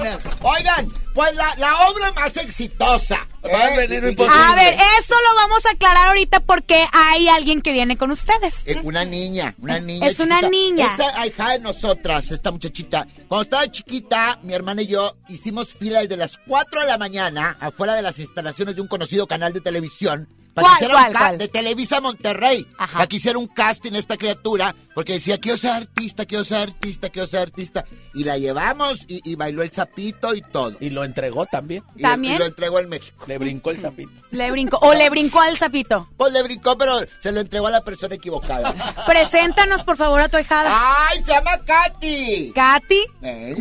Oigan, 0.43 0.93
pues 1.13 1.35
la, 1.35 1.55
la 1.59 1.75
obra 1.89 2.13
más 2.13 2.37
exitosa. 2.37 3.27
Va 3.45 3.59
a 3.59 3.85
¿eh? 3.85 4.11
imposible. 4.11 4.27
A 4.33 4.55
ver, 4.55 4.75
eso 4.75 5.15
lo 5.15 5.35
vamos 5.37 5.67
a 5.67 5.71
aclarar 5.73 6.09
ahorita 6.09 6.41
porque 6.41 6.87
hay 6.93 7.29
alguien 7.29 7.63
que 7.63 7.73
viene 7.73 7.97
con 7.97 8.13
ustedes. 8.13 8.63
Eh, 8.67 8.81
una 8.85 9.05
niña, 9.05 9.55
una 9.59 9.81
niña. 9.81 10.07
Es 10.09 10.21
una 10.21 10.41
niña. 10.43 10.87
Esa 10.95 11.27
hija 11.27 11.53
de 11.53 11.59
nosotras, 11.59 12.31
esta 12.31 12.53
muchachita. 12.53 13.09
Cuando 13.29 13.43
estaba 13.43 13.71
chiquita, 13.71 14.39
mi 14.43 14.55
hermana 14.55 14.83
y 14.83 14.87
yo 14.87 15.17
hicimos 15.29 15.75
fila 15.75 16.01
desde 16.01 16.17
las 16.17 16.39
4 16.47 16.83
de 16.83 16.87
la 16.87 16.97
mañana 16.97 17.57
afuera 17.61 17.95
de 17.95 18.03
las 18.03 18.19
instalaciones 18.21 18.77
de 18.77 18.83
un 18.83 18.89
conocido 18.89 19.27
canal 19.27 19.53
de 19.53 19.61
televisión 19.61 20.29
Para 20.55 20.69
¿Cuál, 20.69 20.79
que 20.79 20.85
hiciera 20.85 21.07
un 21.09 21.13
cuál? 21.13 21.39
De 21.39 21.49
Televisa 21.49 22.01
Monterrey. 22.01 22.67
Ajá. 22.79 22.93
Para 22.95 23.07
que 23.09 23.17
hiciera 23.17 23.39
un 23.39 23.47
casting 23.49 23.93
esta 23.95 24.17
criatura. 24.17 24.75
Porque 24.95 25.15
decía, 25.15 25.39
quiero 25.39 25.59
ser 25.59 25.73
artista, 25.73 26.25
quiero 26.25 26.45
ser 26.45 26.59
artista, 26.59 27.11
quiero 27.11 27.27
ser 27.27 27.41
artista. 27.41 27.85
Y 28.15 28.23
la 28.23 28.39
llevamos 28.39 29.01
y, 29.09 29.21
y 29.29 29.35
bailó 29.35 29.63
el 29.63 29.73
sapito 29.73 30.33
y 30.35 30.43
todo. 30.43 30.77
Y 30.79 30.91
lo 30.91 31.03
entregó 31.03 31.47
también. 31.47 31.83
Y- 31.97 32.03
¿También? 32.03 32.37
Y 32.37 32.39
lo 32.39 32.45
entregó 32.45 32.79
en 32.79 32.89
México. 32.89 33.25
Le 33.27 33.39
brincó 33.39 33.71
el 33.73 33.81
sapito. 33.81 34.13
Le 34.31 34.51
brincó, 34.51 34.79
o 34.83 34.95
le 34.95 35.09
brincó 35.11 35.41
al 35.41 35.57
sapito. 35.57 36.09
Pues 36.17 36.33
le 36.33 36.43
brincó, 36.43 36.77
pero 36.77 36.99
se 37.21 37.31
lo 37.31 37.41
entregó 37.41 37.69
a 37.69 37.71
la 37.71 37.83
persona 37.85 38.17
equivocada. 38.17 38.75
Preséntanos, 39.07 39.85
por 39.85 39.97
favor, 39.97 40.21
a 40.21 40.29
tu 40.29 40.39
hijada. 40.39 40.71
¡Ay, 41.09 41.19
se 41.19 41.33
llama 41.33 41.57
Katy! 41.65 42.53
Katy. 42.53 43.01
Eh, 43.23 43.55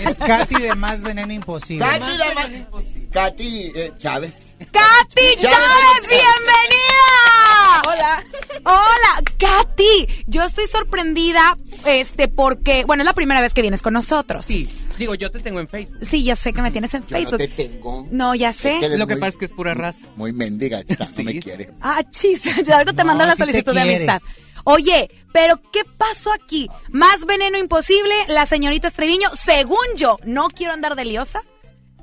Es 0.00 0.18
Katy 0.18 0.54
de 0.54 0.74
Más 0.76 1.02
Veneno 1.02 1.32
Imposible. 1.32 1.84
Katy, 1.84 2.16
dama- 2.16 2.66
Katy 3.12 3.72
eh, 3.74 3.92
Chávez. 3.98 4.51
Katy 4.70 5.36
Chávez, 5.40 6.08
bienvenida. 6.08 7.82
Hola. 7.88 8.24
Hola, 8.64 9.22
Katy. 9.38 10.24
Yo 10.26 10.42
estoy 10.44 10.66
sorprendida, 10.66 11.56
este, 11.84 12.28
porque, 12.28 12.84
bueno, 12.84 13.02
es 13.02 13.06
la 13.06 13.12
primera 13.12 13.40
vez 13.40 13.54
que 13.54 13.62
vienes 13.62 13.82
con 13.82 13.94
nosotros. 13.94 14.46
Sí, 14.46 14.68
digo, 14.98 15.14
yo 15.14 15.30
te 15.30 15.40
tengo 15.40 15.58
en 15.60 15.68
Facebook. 15.68 15.98
Sí, 16.08 16.22
ya 16.22 16.36
sé 16.36 16.52
que 16.52 16.62
me 16.62 16.70
tienes 16.70 16.94
en 16.94 17.02
Yo 17.06 17.06
no 17.08 17.16
Facebook. 17.18 17.38
te 17.38 17.48
tengo. 17.48 18.06
No, 18.10 18.34
ya 18.34 18.50
Es 18.50 18.56
que 18.58 18.62
sé. 18.80 18.84
eres 18.86 18.98
Lo 18.98 19.06
que 19.06 19.14
muy- 19.14 19.20
pasa 19.20 19.28
es 19.30 19.36
que 19.36 19.44
es 19.46 19.50
pura 19.50 19.74
raza. 19.74 20.00
Muy 20.16 20.32
mendiga 20.32 20.80
esta, 20.80 21.08
no 21.16 21.24
me 21.24 21.40
quiere. 21.40 21.70
Ah, 21.80 22.02
chis, 22.10 22.42
ya 22.64 22.76
ahorita 22.76 22.92
te 22.92 23.02
No, 23.02 23.04
mando 23.06 23.24
la 23.26 23.32
te 23.32 23.38
solicitud 23.38 23.74
de 23.74 23.80
amistad. 23.80 24.22
Oye, 24.64 25.10
pero 25.32 25.60
¿qué 25.72 25.80
pasó 25.98 26.32
aquí? 26.32 26.68
Más 26.90 27.26
veneno 27.26 27.58
imposible, 27.58 28.14
la 28.28 28.46
señorita 28.46 28.86
Estreviño, 28.86 29.28
según 29.34 29.78
yo, 29.96 30.18
no 30.24 30.46
quiero 30.48 30.72
andar 30.72 30.94
de 30.94 31.04
liosa, 31.04 31.42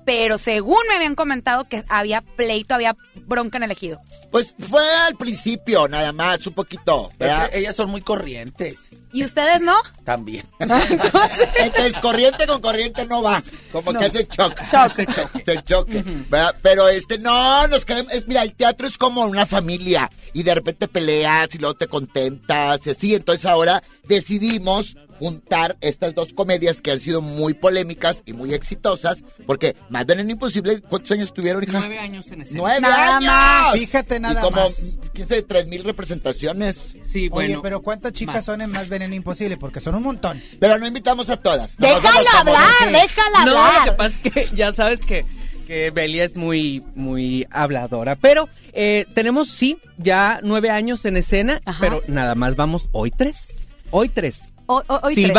pero 0.10 0.40
según 0.40 0.80
me 0.88 0.96
habían 0.96 1.14
comentado 1.14 1.66
que 1.66 1.84
había 1.88 2.22
pleito, 2.22 2.74
había 2.74 2.98
bronca 3.28 3.58
en 3.60 3.66
el 3.66 3.70
ejido. 3.70 4.02
Pues 4.32 4.56
fue 4.58 4.82
al 4.92 5.16
principio, 5.16 5.88
nada 5.88 6.12
más, 6.12 6.48
un 6.48 6.54
poquito. 6.54 7.12
Es 7.12 7.20
¿verdad? 7.20 7.52
que 7.52 7.60
ellas 7.60 7.76
son 7.76 7.92
muy 7.92 8.02
corrientes. 8.02 8.90
¿Y 9.14 9.24
ustedes 9.24 9.62
no? 9.62 9.76
También. 10.06 10.48
Entonces, 10.60 12.00
corriente 12.02 12.48
con 12.48 12.60
corriente 12.60 13.06
no 13.06 13.22
va. 13.22 13.44
Como 13.72 13.94
que 13.94 14.06
hace 14.06 14.28
choque. 14.28 14.64
Choque. 14.72 15.06
Se 15.46 15.62
choque. 15.62 16.04
¿verdad? 16.28 16.56
Pero 16.64 16.88
este, 16.88 17.20
no, 17.20 17.68
nos 17.68 17.86
queremos. 17.86 18.12
es- 18.12 18.28
mira, 18.28 18.42
el 18.42 18.56
teatro 18.56 18.88
es 18.88 18.98
como 18.98 19.22
una 19.26 19.46
familia. 19.46 20.10
Y 20.34 20.42
de 20.42 20.56
repente 20.56 20.88
peleas 20.88 21.54
y 21.54 21.60
luego 21.60 21.76
te 21.76 21.86
contentas 21.86 22.82
y 22.88 22.90
así. 22.90 23.14
Entonces 23.14 23.46
ahora 23.46 23.84
decidimos 24.06 24.98
juntar 25.20 25.78
estas 25.82 26.16
dos 26.16 26.34
comedias 26.34 26.82
que 26.82 26.92
han 26.92 27.00
sido 27.00 27.22
muy 27.22 27.54
polémicas 27.54 28.24
y 28.26 28.34
muy 28.34 28.54
exitosas. 28.54 29.24
Porque 29.46 29.76
más 29.90 30.06
bien 30.06 30.28
imposible. 30.30 30.82
¿Cuántos 30.82 31.12
años 31.12 31.34
tuvieron, 31.34 31.62
hija? 31.64 31.80
Nueve 31.80 32.00
años 32.00 32.26
en 32.32 32.42
escena. 32.42 32.58
¡Nueve 32.60 32.82
Nada 32.82 33.18
años! 33.18 33.28
más. 33.32 33.74
Fíjate 33.74 34.20
nada 34.20 34.40
y 34.40 34.44
como, 34.44 34.62
más. 34.62 34.98
15, 35.14 35.44
tres 35.44 35.68
mil 35.68 35.84
representaciones. 35.84 36.78
Sí, 37.12 37.28
bueno. 37.30 37.54
Oye, 37.54 37.60
pero 37.64 37.82
¿cuántas 37.82 38.14
chicas 38.14 38.36
más. 38.36 38.46
son 38.46 38.62
en 38.62 38.72
Más 38.72 38.88
Veneno 38.90 39.16
Imposible? 39.16 39.58
Porque 39.58 39.80
son 39.82 39.96
un 39.96 40.04
montón. 40.04 40.42
Pero 40.60 40.78
no 40.78 40.88
invitamos 40.88 41.30
a 41.30 41.38
todas. 41.38 41.80
Nomás 41.80 42.02
Déjala 42.02 42.20
hablar, 42.40 42.46
mover- 42.46 42.92
déjala 42.92 43.46
No, 43.46 43.52
lo 43.52 43.58
hablar. 43.60 43.84
que 43.86 43.92
pasa 43.94 44.16
es 44.24 44.32
que 44.50 44.56
ya 44.56 44.74
sabes 44.74 45.00
que, 45.02 45.26
que 45.68 45.90
Belia 45.92 46.24
es 46.24 46.36
muy, 46.36 46.84
muy 46.96 47.48
habladora. 47.52 48.16
Pero 48.16 48.48
eh, 48.74 49.06
tenemos, 49.16 49.50
sí, 49.50 49.80
ya 49.98 50.40
nueve 50.44 50.70
años 50.70 51.04
en 51.06 51.18
escena, 51.18 51.62
Ajá. 51.66 51.80
pero 51.82 52.02
nada 52.08 52.36
más 52.36 52.56
vamos 52.56 52.90
hoy 52.92 53.12
tres. 53.12 53.48
Hoy 53.92 54.10
tres. 54.10 54.42
Hoy 54.70 55.16
tres. 55.16 55.36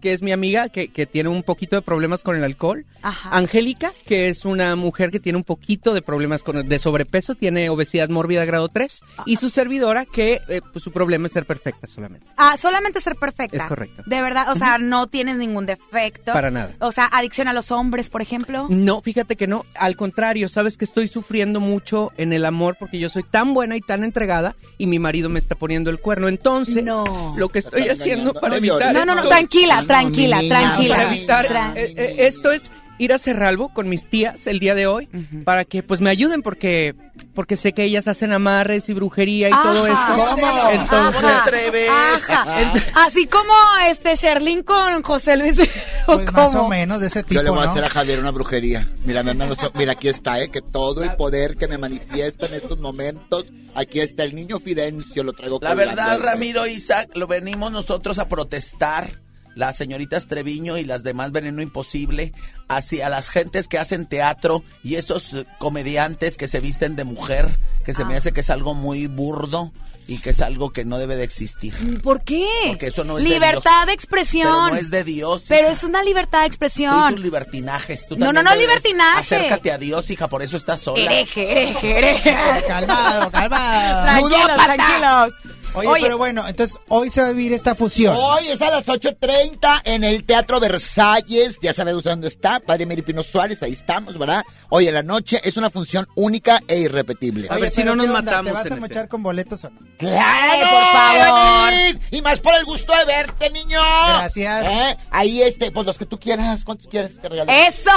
Que 0.00 0.12
es 0.12 0.22
mi 0.22 0.32
amiga, 0.32 0.68
que, 0.68 0.88
que 0.88 1.06
tiene 1.06 1.28
un 1.28 1.42
poquito 1.42 1.76
de 1.76 1.82
problemas 1.82 2.22
con 2.22 2.36
el 2.36 2.44
alcohol. 2.44 2.86
Ajá. 3.02 3.30
Angélica, 3.36 3.92
que 4.06 4.28
es 4.28 4.44
una 4.44 4.76
mujer 4.76 5.10
que 5.10 5.20
tiene 5.20 5.36
un 5.38 5.44
poquito 5.44 5.94
de 5.94 6.02
problemas 6.02 6.42
con 6.42 6.66
de 6.68 6.78
sobrepeso, 6.78 7.34
tiene 7.34 7.68
obesidad 7.70 8.08
mórbida 8.08 8.44
grado 8.44 8.68
3. 8.68 9.00
Y 9.26 9.36
su 9.36 9.50
servidora, 9.50 10.04
que 10.06 10.40
eh, 10.48 10.60
pues, 10.72 10.82
su 10.84 10.90
problema 10.92 11.26
es 11.26 11.32
ser 11.32 11.44
perfecta 11.46 11.86
solamente. 11.86 12.26
Ah, 12.36 12.56
solamente 12.56 13.00
ser 13.00 13.16
perfecta. 13.16 13.56
Es 13.56 13.62
correcto. 13.64 14.02
De 14.06 14.22
verdad, 14.22 14.50
o 14.50 14.54
sea, 14.54 14.78
no 14.78 15.06
tienes 15.06 15.36
ningún 15.36 15.66
defecto. 15.66 16.32
Para 16.32 16.50
nada. 16.50 16.72
O 16.80 16.92
sea, 16.92 17.06
adicción 17.06 17.48
a 17.48 17.52
los 17.52 17.70
hombres, 17.70 18.10
por 18.10 18.22
ejemplo. 18.22 18.66
No, 18.70 19.00
fíjate 19.02 19.36
que 19.36 19.46
no. 19.46 19.64
Al 19.74 19.96
contrario, 19.96 20.48
sabes 20.48 20.76
que 20.76 20.84
estoy 20.84 21.08
sufriendo 21.08 21.60
mucho 21.60 22.12
en 22.16 22.32
el 22.32 22.44
amor 22.44 22.76
porque 22.78 22.98
yo 22.98 23.08
soy 23.08 23.22
tan 23.22 23.54
buena 23.54 23.76
y 23.76 23.80
tan 23.80 24.04
entregada 24.04 24.56
y 24.78 24.86
mi 24.86 24.98
marido 24.98 25.28
me 25.28 25.38
está 25.38 25.54
poniendo 25.54 25.90
el 25.90 25.98
cuerno. 26.00 26.28
Entonces, 26.28 26.84
No. 26.84 27.34
lo 27.36 27.48
que 27.48 27.58
estoy 27.60 27.82
haciendo 27.88 28.30
engañando. 28.30 28.40
para 28.40 28.50
No 28.52 28.56
evitar. 28.56 28.94
No, 28.94 29.04
no, 29.04 29.14
no, 29.14 29.20
esto- 29.20 29.28
tranquila, 29.28 29.84
tranquila, 29.90 30.40
tranquila. 30.48 30.96
para 30.96 31.14
evitar 31.14 31.46
eh, 31.76 31.94
eh, 31.96 32.14
esto 32.18 32.52
es 32.52 32.70
ir 32.98 33.14
a 33.14 33.18
Cerralbo 33.18 33.72
con 33.72 33.88
mis 33.88 34.10
tías 34.10 34.46
el 34.46 34.58
día 34.58 34.74
de 34.74 34.86
hoy 34.86 35.08
para 35.44 35.64
que 35.64 35.82
pues 35.82 36.00
me 36.02 36.10
ayuden 36.10 36.42
porque 36.42 36.94
porque 37.34 37.56
sé 37.56 37.72
que 37.72 37.84
ellas 37.84 38.08
hacen 38.08 38.32
amarres 38.32 38.88
y 38.88 38.92
brujería 38.92 39.48
y 39.48 39.52
todo 39.52 39.86
eso. 39.86 39.96
¿Cómo? 40.14 40.70
Entonces, 40.70 40.80
Ajá. 40.90 41.10
¿Cómo 41.12 41.20
te 41.20 41.26
atreves? 41.48 41.90
Ajá. 42.28 42.72
Así 43.06 43.26
como 43.26 43.52
este 43.88 44.14
Sherlyn 44.16 44.62
con 44.62 45.02
José 45.02 45.36
Luis. 45.36 45.58
¿o 46.06 46.14
Pues 46.16 46.32
más 46.32 46.54
o 46.56 46.68
menos 46.68 47.00
de 47.00 47.06
ese 47.06 47.22
tipo, 47.22 47.34
Yo 47.34 47.42
le 47.42 47.50
voy 47.50 47.64
a 47.64 47.70
hacer 47.70 47.84
a 47.84 47.88
Javier 47.88 48.18
una 48.18 48.32
brujería. 48.32 48.90
Mira, 49.04 49.22
me- 49.22 49.34
mira, 49.74 49.92
aquí 49.92 50.08
está, 50.08 50.40
¿eh? 50.40 50.50
Que 50.50 50.60
todo 50.60 51.02
el 51.02 51.14
poder 51.14 51.56
que 51.56 51.68
me 51.68 51.78
manifiesta 51.78 52.46
en 52.46 52.54
estos 52.54 52.78
momentos, 52.80 53.46
aquí 53.74 54.00
está 54.00 54.24
el 54.24 54.34
niño 54.34 54.58
Fidencio, 54.58 55.22
lo 55.22 55.32
traigo 55.32 55.58
La 55.62 55.74
verdad. 55.74 56.18
Ramiro 56.20 56.66
Isaac, 56.66 57.10
lo 57.14 57.26
venimos 57.26 57.70
nosotros 57.72 58.18
a 58.18 58.28
protestar. 58.28 59.20
Las 59.54 59.76
señoritas 59.76 60.26
Treviño 60.26 60.78
y 60.78 60.84
las 60.84 61.02
demás 61.02 61.32
Veneno 61.32 61.62
Imposible 61.62 62.32
hacia 62.68 63.08
las 63.08 63.28
gentes 63.30 63.68
que 63.68 63.78
hacen 63.78 64.06
teatro 64.06 64.62
y 64.82 64.94
esos 64.94 65.34
eh, 65.34 65.46
comediantes 65.58 66.36
que 66.36 66.48
se 66.48 66.60
visten 66.60 66.96
de 66.96 67.04
mujer, 67.04 67.48
que 67.84 67.92
se 67.92 68.04
me 68.04 68.16
hace 68.16 68.32
que 68.32 68.40
es 68.40 68.50
algo 68.50 68.74
muy 68.74 69.06
burdo 69.06 69.72
y 70.06 70.18
que 70.18 70.30
es 70.30 70.40
algo 70.42 70.72
que 70.72 70.84
no 70.84 70.98
debe 70.98 71.14
de 71.16 71.22
existir. 71.22 71.72
¿Por 72.02 72.22
qué? 72.22 72.44
Porque 72.66 72.88
eso 72.88 73.04
no 73.04 73.18
es 73.18 73.22
de 73.24 73.30
Libertad 73.30 73.70
Dios. 73.82 73.86
de 73.86 73.92
expresión. 73.92 74.48
Pero 74.48 74.68
no 74.68 74.74
es 74.76 74.90
de 74.90 75.04
Dios. 75.04 75.42
Pero 75.46 75.68
es 75.68 75.84
una 75.84 76.02
libertad 76.02 76.38
de 76.40 76.44
Tú 76.46 76.46
y 76.46 76.48
expresión. 76.48 77.14
tus 77.14 77.20
libertinajes. 77.24 78.06
Tú 78.08 78.16
No, 78.18 78.32
no, 78.32 78.42
no, 78.42 78.54
libertinaje. 78.56 79.20
Acércate 79.20 79.70
a 79.70 79.78
Dios, 79.78 80.10
hija, 80.10 80.28
por 80.28 80.42
eso 80.42 80.56
estás 80.56 80.80
sola. 80.80 81.04
Hereje, 81.04 81.50
hereje, 81.52 81.98
hereje. 81.98 82.36
Calmado, 82.66 83.30
calmado. 83.30 84.02
Tranquilos, 84.02 84.64
tranquilos. 84.64 85.32
Oye, 85.74 85.86
Oye. 85.88 86.02
pero 86.02 86.18
bueno, 86.18 86.48
entonces 86.48 86.76
hoy 86.88 87.10
se 87.10 87.20
va 87.20 87.28
a 87.28 87.30
vivir 87.30 87.52
esta 87.52 87.76
fusión. 87.76 88.16
Hoy 88.18 88.48
es 88.48 88.60
a 88.60 88.70
las 88.70 88.86
8.30 88.86 89.39
en 89.84 90.04
el 90.04 90.24
Teatro 90.24 90.60
Versalles. 90.60 91.58
Ya 91.62 91.72
sabes 91.72 91.94
dónde 92.02 92.28
está, 92.28 92.60
Padre 92.60 92.84
Meripino 92.86 93.22
Suárez, 93.22 93.62
ahí 93.62 93.72
estamos, 93.72 94.18
¿verdad? 94.18 94.44
Hoy 94.68 94.86
en 94.88 94.94
la 94.94 95.02
noche 95.02 95.40
es 95.42 95.56
una 95.56 95.70
función 95.70 96.06
única 96.14 96.60
e 96.68 96.78
irrepetible. 96.80 97.48
A 97.50 97.56
ver 97.56 97.70
si 97.72 97.82
no 97.82 97.96
nos 97.96 98.08
matamos 98.08 98.46
¿Te 98.46 98.52
vas 98.52 98.66
en 98.66 98.72
a 98.72 98.74
ese. 98.76 98.80
mochar 98.80 99.08
con 99.08 99.22
boletos 99.22 99.64
o 99.64 99.70
no? 99.70 99.80
¡Claro! 99.98 100.68
por 100.70 100.82
favor. 100.92 101.72
Y 102.10 102.20
más 102.22 102.38
por 102.40 102.54
el 102.54 102.64
gusto 102.64 102.92
de 102.96 103.04
verte, 103.06 103.50
niño. 103.50 103.80
Gracias. 103.80 104.66
¿Eh? 104.66 104.96
Ahí 105.10 105.42
este, 105.42 105.70
pues 105.70 105.86
los 105.86 105.96
que 105.98 106.06
tú 106.06 106.18
quieras, 106.20 106.62
¿cuántos 106.64 106.88
quieres 106.88 107.18
que 107.18 107.28
regale? 107.28 107.66
¡Eso, 107.66 107.90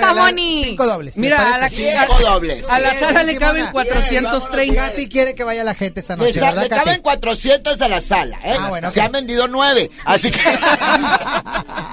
Jamoni! 0.00 0.64
Cinco 0.64 0.86
dobles. 0.86 1.14
¿te 1.14 1.20
Mira, 1.20 1.54
a 1.54 1.58
la, 1.58 1.66
a- 1.66 1.70
Cinco 1.70 2.18
dobles. 2.20 2.68
a 2.68 2.78
la 2.80 2.98
sala 2.98 3.22
le 3.22 3.36
caben 3.36 3.62
Bien, 3.62 3.72
430. 3.72 4.74
Katy 4.90 5.08
quiere 5.08 5.34
que 5.34 5.44
vaya 5.44 5.62
la 5.64 5.74
gente 5.74 6.00
esta 6.00 6.16
Le, 6.16 6.24
noche, 6.24 6.40
sa- 6.40 6.46
¿verdad, 6.46 6.62
le 6.62 6.68
Katy? 6.68 6.84
caben 6.84 7.02
400 7.02 7.80
a 7.80 7.88
la 7.88 8.00
sala, 8.00 8.38
¿eh? 8.44 8.54
Ah, 8.58 8.68
bueno, 8.68 8.90
Se 8.90 9.00
han 9.00 9.12
vendido 9.12 9.46
nueve, 9.48 9.90
así 10.04 10.30
que... 10.30 10.40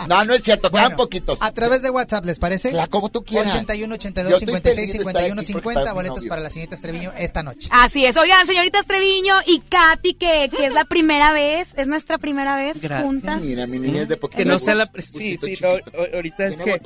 no, 0.07 0.23
no 0.25 0.33
es 0.33 0.41
cierto, 0.43 0.69
quedan 0.69 0.83
Bueno, 0.85 0.97
poquitos. 0.97 1.37
A 1.41 1.51
través 1.51 1.81
de 1.81 1.89
WhatsApp, 1.89 2.25
¿les 2.25 2.39
parece? 2.39 2.71
La, 2.71 2.87
como 2.87 3.09
tú 3.09 3.23
quieras. 3.23 3.53
81 3.53 3.87
Yo 3.87 3.95
82 3.95 4.33
estoy 4.33 4.45
56 4.47 4.75
feliz 4.75 4.91
de 4.93 4.97
estar 4.99 5.13
51 5.13 5.41
aquí 5.41 5.53
porque 5.53 5.69
50 5.69 5.79
está 5.81 5.91
mi 5.93 5.95
boletos 5.95 6.25
para 6.25 6.41
la 6.41 6.49
señorita 6.49 6.77
Treviño 6.77 7.11
esta 7.17 7.43
noche. 7.43 7.67
Así 7.71 8.05
es. 8.05 8.15
Oigan, 8.17 8.45
señoritas 8.47 8.85
Treviño 8.85 9.35
y 9.45 9.59
Katy, 9.59 10.13
que, 10.15 10.49
que 10.55 10.65
es 10.65 10.73
la 10.73 10.85
primera 10.89 11.31
vez, 11.33 11.69
es 11.75 11.87
nuestra 11.87 12.17
primera 12.17 12.55
vez 12.55 12.79
Gracias. 12.81 13.01
juntas. 13.07 13.41
Mira, 13.41 13.67
mi 13.67 13.79
niña 13.79 14.03
es 14.03 14.07
de 14.07 14.17
poquito. 14.17 14.37
Que 14.37 14.45
no 14.45 14.59
sea 14.59 14.75
la... 14.75 14.89
Sí, 14.95 15.37
sí, 15.43 15.53
no, 15.61 15.69
ahorita 16.15 16.45
es 16.47 16.57
que... 16.57 16.81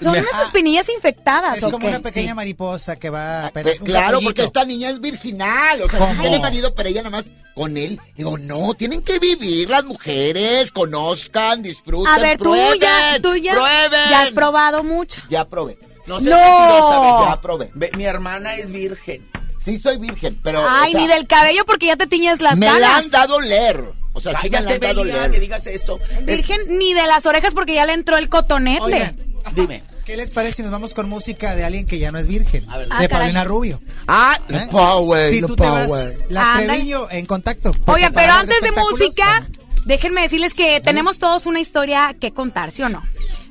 Son 0.00 0.12
Me- 0.12 0.20
unas 0.20 0.42
espinillas 0.46 0.86
infectadas, 0.94 1.58
Es 1.58 1.62
¿o 1.64 1.70
como 1.70 1.78
qué? 1.80 1.88
una 1.88 2.00
pequeña 2.00 2.30
Sí. 2.30 2.34
mariposa 2.34 2.96
que 2.96 3.10
va 3.10 3.46
apenas 3.46 3.72
Pues, 3.72 3.80
un 3.80 3.86
claro, 3.86 4.20
porque 4.22 4.42
esta 4.42 4.64
niña 4.64 4.90
es 4.90 5.00
virginal. 5.00 5.82
O 5.82 5.88
sea, 5.88 6.18
tiene 6.20 6.38
marido, 6.38 6.74
pero 6.74 6.88
ella 6.88 7.02
nada 7.02 7.10
más 7.10 7.26
con 7.56 7.76
él. 7.78 7.98
Digo, 8.14 8.36
no, 8.38 8.74
tienen 8.74 9.00
que 9.02 9.18
vivir 9.18 9.68
las 9.70 9.82
mujeres, 9.84 10.70
conozcan, 10.70 11.62
disfruten, 11.62 12.06
A 12.12 12.18
ver, 12.18 12.36
tú 12.36 12.44
prueben, 12.44 12.78
ya, 12.80 13.18
tú 13.22 13.34
ya, 13.34 13.52
prueben. 13.54 14.10
ya 14.10 14.20
has 14.22 14.30
probado 14.30 14.84
mucho. 14.84 15.22
Ya 15.30 15.44
probé. 15.48 15.78
No 16.06 16.20
No. 16.20 16.36
mentirosa, 16.36 17.00
ve, 17.00 17.30
Ya 17.30 17.40
probé. 17.40 17.70
ve, 17.74 17.90
Mi 17.96 18.04
hermana 18.04 18.54
es 18.54 18.70
virgen. 18.70 19.28
Sí 19.64 19.80
soy 19.80 19.96
virgen, 19.98 20.38
pero... 20.44 20.64
Ay, 20.68 20.90
o 20.90 20.92
sea, 20.92 21.00
ni 21.00 21.08
del 21.08 21.26
cabello 21.26 21.64
porque 21.66 21.86
ya 21.86 21.96
te 21.96 22.06
tiñes 22.06 22.40
las 22.40 22.56
Me 22.56 22.66
la 22.66 22.72
canas. 22.74 23.04
han 23.04 23.10
dado 23.10 23.40
leer. 23.40 23.82
O 24.12 24.20
sea, 24.20 24.38
sí 24.40 24.48
me 24.50 24.60
la 24.60 24.70
han 24.70 24.78
dado 24.80 25.02
leer. 25.04 25.30
que 25.30 25.40
digas 25.40 25.66
eso. 25.66 25.98
Es- 26.10 26.24
Virgen 26.26 26.78
ni 26.78 26.94
de 26.94 27.04
las 27.06 27.26
orejas 27.26 27.52
porque 27.54 27.74
ya 27.74 27.84
le 27.86 27.94
entró 27.94 28.16
el 28.18 28.28
cotonete. 28.28 28.80
Oigan, 28.82 29.16
Dime. 29.56 29.82
¿Qué 30.06 30.16
les 30.16 30.30
parece 30.30 30.56
si 30.56 30.62
nos 30.62 30.70
vamos 30.70 30.94
con 30.94 31.08
música 31.08 31.54
de 31.56 31.64
alguien 31.64 31.84
que 31.84 31.98
ya 31.98 32.12
no 32.12 32.18
es 32.18 32.26
virgen? 32.28 32.64
A 32.70 32.78
ver. 32.78 32.88
Ah, 32.90 33.02
de 33.02 33.08
caray. 33.08 33.24
Paulina 33.24 33.44
Rubio. 33.44 33.80
Ah, 34.06 34.38
¿eh? 34.48 34.68
power, 34.70 35.32
Si 35.32 35.40
tú 35.40 35.56
te 35.56 35.64
power. 35.64 35.88
vas, 35.88 36.24
las. 36.30 36.64
Treviño 36.64 37.08
en 37.10 37.26
contacto. 37.26 37.72
para 37.72 38.10
pero 38.10 38.32
antes 38.32 38.60
de 38.60 38.70
música, 38.70 39.46
déjenme 39.84 40.22
decirles 40.22 40.54
que 40.54 40.80
tenemos 40.80 41.18
todos 41.18 41.44
una 41.46 41.60
historia 41.60 42.14
que 42.18 42.32
contar, 42.32 42.70
¿sí 42.70 42.82
o 42.82 42.88
no? 42.88 43.02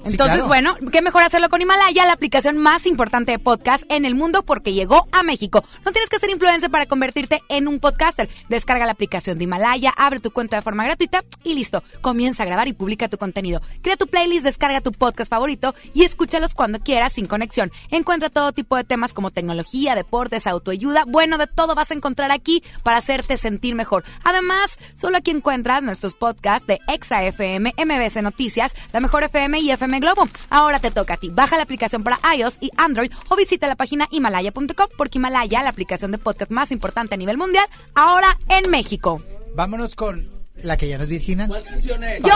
Sí, 0.06 0.12
Entonces, 0.12 0.36
claro. 0.36 0.48
bueno, 0.48 0.76
qué 0.92 1.02
mejor 1.02 1.24
hacerlo 1.24 1.50
con 1.50 1.62
Himalaya, 1.62 2.06
la 2.06 2.14
aplicación 2.14 2.60
más 2.60 2.86
importante 2.86 3.32
de 3.32 3.40
podcast 3.40 3.84
en 3.90 4.06
el 4.06 4.14
mundo 4.14 4.44
porque 4.44 4.72
llegó 4.72 5.08
a 5.12 5.24
México. 5.24 5.64
No 5.84 5.92
tienes 5.92 6.10
que 6.10 6.20
ser 6.20 6.30
influencer 6.30 6.70
para 6.70 6.86
convertirte 6.86 7.42
en 7.50 7.68
un 7.68 7.80
podcaster. 7.80 8.30
Descarga 8.48 8.86
la 8.86 8.92
aplicación 8.92 9.40
de 9.40 9.46
Himalaya, 9.46 9.92
abre 9.98 10.20
tu 10.20 10.30
cuenta 10.30 10.58
de 10.58 10.62
forma 10.62 10.84
gratuita 10.86 11.24
y 11.44 11.56
listo. 11.56 11.84
Comienza 12.02 12.44
a 12.44 12.46
grabar 12.46 12.68
y 12.68 12.74
publica 12.74 13.10
tu 13.10 13.18
contenido. 13.18 13.62
Crea 13.82 13.98
tu 13.98 14.06
playlist, 14.06 14.46
descarga 14.46 14.80
tu 14.82 14.92
podcast 14.92 15.30
favorito 15.30 15.74
y 15.96 16.04
escúchalos 16.04 16.54
cuando 16.54 16.80
quieras 16.80 17.14
sin 17.14 17.26
conexión. 17.26 17.72
Encuentra 17.90 18.30
todo 18.30 18.52
tipo 18.52 18.76
de 18.76 18.84
temas 18.84 19.12
como 19.12 19.32
tecnología, 19.32 19.96
deportes, 19.96 20.46
autoayuda. 20.46 21.06
Bueno, 21.08 21.40
de 21.40 21.48
todo 21.48 21.74
vas 21.74 21.90
a 21.90 21.96
encontrar 21.96 22.32
aquí 22.32 22.64
para 22.84 22.98
hacerte 22.98 23.38
sentir 23.38 23.74
mejor. 23.74 24.04
Además, 24.24 24.78
solo 25.00 25.18
aquí 25.18 25.32
encuentras 25.32 25.82
nuestros 25.82 26.14
podcasts 26.14 26.68
de 26.68 26.80
Exa 26.88 27.24
FM, 27.24 27.74
MBC 27.76 28.22
Noticias, 28.22 28.76
La 28.94 29.00
Mejor 29.00 29.24
FM 29.24 29.60
y 29.60 29.72
FM 29.72 29.95
Globo. 30.00 30.28
Ahora 30.50 30.80
te 30.80 30.92
toca 30.92 31.16
a 31.16 31.18
ti. 31.18 31.30
Baja 31.30 31.58
la 31.58 31.64
aplicación 31.64 32.04
para 32.04 32.20
iOS 32.36 32.58
y 32.62 32.72
Android 32.78 33.12
o 33.30 33.36
visita 33.36 33.68
la 33.68 33.76
página 33.76 34.08
himalaya.com 34.12 34.88
porque 34.98 35.18
Himalaya, 35.18 35.64
la 35.64 35.70
aplicación 35.70 36.12
de 36.12 36.18
podcast 36.18 36.52
más 36.52 36.72
importante 36.72 37.16
a 37.16 37.18
nivel 37.18 37.38
mundial, 37.38 37.66
ahora 37.94 38.38
en 38.50 38.70
México. 38.70 39.22
Vámonos 39.56 39.96
con 39.96 40.30
la 40.64 40.78
que 40.78 40.88
ya 40.88 40.98
no 40.98 41.04
es 41.04 41.10
Virginia. 41.10 41.48
¿Cuál 41.48 41.64
canción 41.64 42.04
es? 42.04 42.24
¡Yo! 42.24 42.30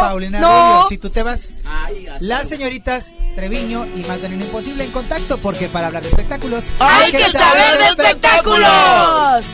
Paulina 0.00 0.40
¡No! 0.40 0.48
Rubio, 0.74 0.88
si 0.88 0.98
tú 0.98 1.10
te 1.10 1.22
vas. 1.22 1.56
Ay, 1.64 2.06
Las 2.20 2.48
señoritas 2.48 3.14
Treviño 3.34 3.86
y 3.94 4.04
Magdalena 4.06 4.44
Imposible 4.44 4.84
en 4.84 4.90
contacto 4.90 5.38
porque 5.38 5.68
para 5.68 5.88
hablar 5.88 6.02
de 6.02 6.08
espectáculos 6.08 6.70
¡Hay 6.78 7.10
que 7.12 7.24
saber 7.30 7.78
de 7.78 7.86
espectáculos! 7.88 9.44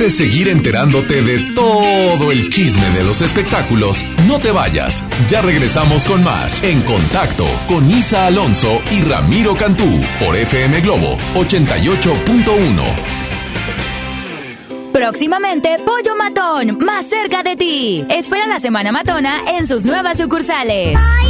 Quieres 0.00 0.16
seguir 0.16 0.48
enterándote 0.48 1.20
de 1.20 1.52
todo 1.54 2.32
el 2.32 2.48
chisme 2.48 2.88
de 2.96 3.04
los 3.04 3.20
espectáculos, 3.20 4.02
no 4.26 4.38
te 4.38 4.50
vayas. 4.50 5.04
Ya 5.28 5.42
regresamos 5.42 6.06
con 6.06 6.24
más 6.24 6.62
En 6.62 6.80
Contacto 6.84 7.44
con 7.68 7.90
Isa 7.90 8.24
Alonso 8.24 8.80
y 8.92 9.02
Ramiro 9.02 9.54
Cantú 9.54 10.02
por 10.18 10.34
FM 10.36 10.80
Globo 10.80 11.18
88.1. 11.34 13.20
Próximamente, 14.90 15.76
Pollo 15.84 16.16
Matón, 16.16 16.78
más 16.78 17.04
cerca 17.04 17.42
de 17.42 17.56
ti. 17.56 18.06
Espera 18.08 18.46
la 18.46 18.58
Semana 18.58 18.92
Matona 18.92 19.42
en 19.58 19.68
sus 19.68 19.84
nuevas 19.84 20.16
sucursales. 20.16 20.98
Pollo 20.98 21.29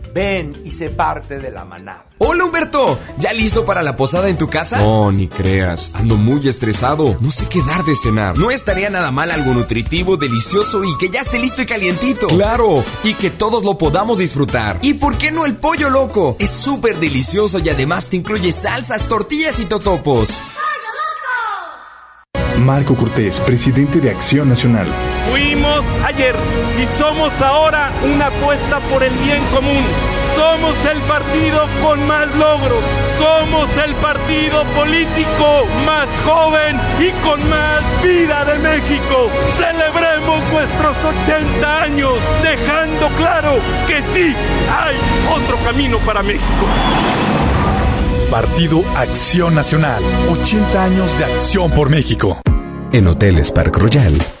Ven 0.13 0.61
y 0.65 0.71
sé 0.71 0.89
parte 0.89 1.39
de 1.39 1.51
la 1.51 1.65
manada. 1.65 2.05
Hola 2.17 2.45
Humberto, 2.45 2.99
¿ya 3.17 3.33
listo 3.33 3.65
para 3.65 3.81
la 3.81 3.95
posada 3.95 4.29
en 4.29 4.37
tu 4.37 4.47
casa? 4.47 4.77
No, 4.77 5.11
ni 5.11 5.27
creas, 5.27 5.91
ando 5.93 6.17
muy 6.17 6.47
estresado, 6.47 7.17
no 7.19 7.31
sé 7.31 7.47
qué 7.47 7.59
dar 7.67 7.83
de 7.83 7.95
cenar. 7.95 8.37
No 8.37 8.51
estaría 8.51 8.89
nada 8.89 9.11
mal 9.11 9.31
algo 9.31 9.53
nutritivo, 9.53 10.17
delicioso 10.17 10.83
y 10.83 10.97
que 10.97 11.09
ya 11.09 11.21
esté 11.21 11.39
listo 11.39 11.61
y 11.61 11.65
calientito. 11.65 12.27
Claro, 12.27 12.83
y 13.03 13.13
que 13.15 13.29
todos 13.29 13.63
lo 13.63 13.77
podamos 13.77 14.19
disfrutar. 14.19 14.77
¿Y 14.81 14.95
por 14.95 15.17
qué 15.17 15.31
no 15.31 15.45
el 15.45 15.55
pollo 15.55 15.89
loco? 15.89 16.35
Es 16.39 16.51
súper 16.51 16.99
delicioso 16.99 17.59
y 17.59 17.69
además 17.69 18.07
te 18.07 18.17
incluye 18.17 18.51
salsas, 18.51 19.07
tortillas 19.07 19.59
y 19.59 19.65
totopos. 19.65 20.37
Marco 22.59 22.95
Cortés, 22.95 23.39
presidente 23.39 23.99
de 23.99 24.11
Acción 24.11 24.49
Nacional. 24.49 24.87
Ayer 26.05 26.35
y 26.81 26.99
somos 26.99 27.39
ahora 27.41 27.91
una 28.03 28.27
apuesta 28.27 28.79
por 28.91 29.03
el 29.03 29.13
bien 29.15 29.43
común. 29.53 29.83
Somos 30.35 30.75
el 30.85 30.99
partido 31.01 31.67
con 31.81 32.05
más 32.07 32.27
logros. 32.35 32.83
Somos 33.17 33.77
el 33.77 33.93
partido 33.95 34.63
político 34.75 35.67
más 35.85 36.07
joven 36.25 36.79
y 36.99 37.11
con 37.23 37.47
más 37.49 37.81
vida 38.01 38.45
de 38.45 38.59
México. 38.59 39.29
Celebremos 39.57 40.43
nuestros 40.51 40.97
80 41.23 41.81
años, 41.81 42.13
dejando 42.41 43.07
claro 43.17 43.55
que 43.87 44.01
sí 44.13 44.35
hay 44.69 44.95
otro 45.29 45.57
camino 45.65 45.97
para 45.99 46.23
México. 46.23 46.65
Partido 48.29 48.83
Acción 48.95 49.53
Nacional. 49.53 50.01
80 50.29 50.83
años 50.83 51.17
de 51.19 51.25
acción 51.25 51.69
por 51.71 51.89
México. 51.89 52.39
En 52.93 53.07
Hoteles 53.07 53.51
Park 53.51 53.77
Royal 53.77 54.40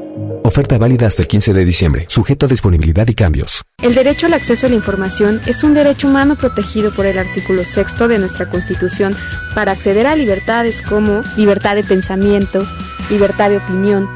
Oferta 0.43 0.77
válida 0.77 1.07
hasta 1.07 1.21
el 1.21 1.27
15 1.27 1.53
de 1.53 1.65
diciembre, 1.65 2.05
sujeto 2.09 2.47
a 2.47 2.49
disponibilidad 2.49 3.07
y 3.07 3.13
cambios. 3.13 3.61
El 3.81 3.93
derecho 3.93 4.25
al 4.25 4.33
acceso 4.33 4.65
a 4.65 4.69
la 4.69 4.75
información 4.75 5.39
es 5.45 5.63
un 5.63 5.73
derecho 5.73 6.07
humano 6.07 6.35
protegido 6.35 6.91
por 6.91 7.05
el 7.05 7.19
artículo 7.19 7.63
sexto 7.63 8.07
de 8.07 8.17
nuestra 8.17 8.49
Constitución 8.49 9.15
para 9.53 9.71
acceder 9.71 10.07
a 10.07 10.15
libertades 10.15 10.81
como 10.81 11.21
libertad 11.37 11.75
de 11.75 11.83
pensamiento, 11.83 12.65
libertad 13.09 13.49
de 13.51 13.57
opinión, 13.57 14.09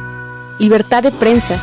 libertad 0.57 1.03
de 1.03 1.11
prensa 1.11 1.59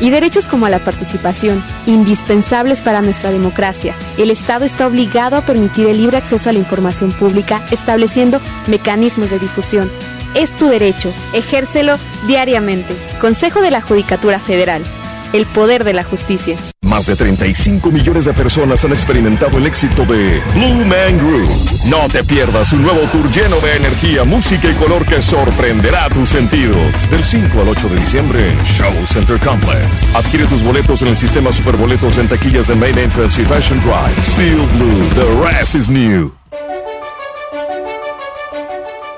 y 0.00 0.10
derechos 0.10 0.48
como 0.48 0.66
a 0.66 0.70
la 0.70 0.78
participación, 0.80 1.62
indispensables 1.86 2.80
para 2.80 3.02
nuestra 3.02 3.30
democracia. 3.30 3.94
El 4.18 4.30
Estado 4.30 4.64
está 4.64 4.86
obligado 4.86 5.36
a 5.36 5.46
permitir 5.46 5.86
el 5.88 5.98
libre 5.98 6.16
acceso 6.16 6.48
a 6.48 6.52
la 6.52 6.58
información 6.58 7.12
pública, 7.12 7.64
estableciendo 7.70 8.40
mecanismos 8.66 9.30
de 9.30 9.38
difusión. 9.38 9.90
Es 10.34 10.50
tu 10.56 10.68
derecho, 10.68 11.12
ejércelo 11.32 11.98
diariamente. 12.26 12.94
Consejo 13.20 13.60
de 13.60 13.70
la 13.70 13.80
Judicatura 13.80 14.38
Federal. 14.38 14.84
El 15.32 15.46
poder 15.46 15.84
de 15.84 15.92
la 15.92 16.04
justicia. 16.04 16.56
Más 16.82 17.06
de 17.06 17.14
35 17.14 17.90
millones 17.90 18.24
de 18.24 18.32
personas 18.32 18.84
han 18.84 18.92
experimentado 18.92 19.58
el 19.58 19.66
éxito 19.66 20.04
de 20.04 20.40
Blue 20.54 20.84
Man 20.86 21.18
Group. 21.18 21.48
No 21.86 22.08
te 22.08 22.24
pierdas 22.24 22.72
un 22.72 22.82
nuevo 22.82 23.00
tour 23.12 23.30
lleno 23.30 23.60
de 23.60 23.76
energía, 23.76 24.24
música 24.24 24.68
y 24.68 24.74
color 24.74 25.04
que 25.04 25.22
sorprenderá 25.22 26.08
tus 26.08 26.30
sentidos. 26.30 27.10
Del 27.10 27.24
5 27.24 27.60
al 27.60 27.68
8 27.68 27.88
de 27.88 27.96
diciembre 27.96 28.50
en 28.50 28.64
Show 28.64 28.92
Center 29.06 29.38
Complex. 29.38 30.14
Adquiere 30.14 30.46
tus 30.46 30.64
boletos 30.64 31.02
en 31.02 31.08
el 31.08 31.16
sistema 31.16 31.52
Superboletos 31.52 32.18
en 32.18 32.28
taquillas 32.28 32.66
de 32.66 32.74
Main 32.74 32.98
Entrance 32.98 33.40
y 33.40 33.44
Fashion 33.44 33.80
Drive. 33.82 34.22
Steel 34.22 34.66
Blue, 34.74 35.08
the 35.14 35.48
rest 35.48 35.76
is 35.76 35.88
new. 35.88 36.32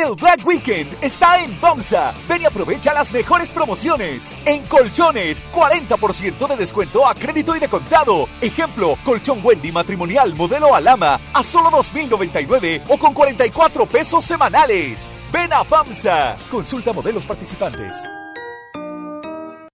El 0.00 0.14
Black 0.14 0.46
Weekend 0.46 0.96
está 1.02 1.42
en 1.42 1.52
FAMSA. 1.56 2.14
Ven 2.28 2.42
y 2.42 2.44
aprovecha 2.44 2.94
las 2.94 3.12
mejores 3.12 3.50
promociones. 3.50 4.32
En 4.44 4.64
colchones, 4.66 5.44
40% 5.52 6.46
de 6.46 6.56
descuento 6.56 7.04
a 7.04 7.14
crédito 7.14 7.56
y 7.56 7.58
de 7.58 7.68
contado. 7.68 8.28
Ejemplo, 8.40 8.96
colchón 9.04 9.40
Wendy 9.42 9.72
matrimonial 9.72 10.36
modelo 10.36 10.72
Alama 10.72 11.18
a 11.32 11.42
solo 11.42 11.70
2.099 11.70 12.82
o 12.88 12.96
con 12.96 13.12
44 13.12 13.86
pesos 13.86 14.24
semanales. 14.24 15.12
Ven 15.32 15.52
a 15.52 15.64
FAMSA. 15.64 16.36
Consulta 16.48 16.92
modelos 16.92 17.26
participantes. 17.26 17.96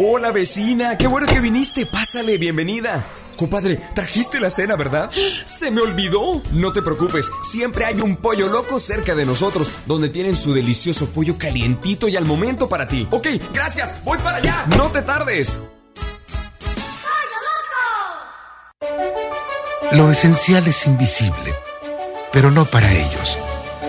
Hola 0.00 0.30
vecina, 0.30 0.96
qué 0.96 1.08
bueno 1.08 1.26
que 1.26 1.40
viniste. 1.40 1.84
Pásale, 1.84 2.38
bienvenida. 2.38 3.04
Compadre, 3.36 3.80
trajiste 3.96 4.38
la 4.38 4.48
cena, 4.48 4.76
¿verdad? 4.76 5.10
Se 5.44 5.72
me 5.72 5.80
olvidó. 5.80 6.40
No 6.52 6.72
te 6.72 6.82
preocupes, 6.82 7.32
siempre 7.42 7.84
hay 7.84 8.00
un 8.00 8.16
pollo 8.16 8.46
loco 8.46 8.78
cerca 8.78 9.16
de 9.16 9.26
nosotros, 9.26 9.68
donde 9.86 10.08
tienen 10.08 10.36
su 10.36 10.54
delicioso 10.54 11.08
pollo 11.08 11.36
calientito 11.36 12.06
y 12.06 12.16
al 12.16 12.26
momento 12.26 12.68
para 12.68 12.86
ti. 12.86 13.08
Ok, 13.10 13.26
gracias, 13.52 13.96
voy 14.04 14.18
para 14.18 14.36
allá. 14.36 14.66
No 14.68 14.88
te 14.88 15.02
tardes. 15.02 15.58
Lo 19.90 20.12
esencial 20.12 20.64
es 20.68 20.86
invisible, 20.86 21.54
pero 22.32 22.52
no 22.52 22.66
para 22.66 22.92
ellos. 22.92 23.36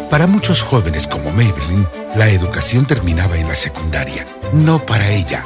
Para 0.10 0.26
muchos 0.26 0.64
jóvenes 0.64 1.06
como 1.06 1.32
Maybelline, 1.32 1.88
la 2.16 2.30
educación 2.30 2.88
terminaba 2.88 3.38
en 3.38 3.48
la 3.48 3.56
secundaria. 3.56 4.26
No 4.54 4.84
para 4.84 5.12
ella. 5.12 5.46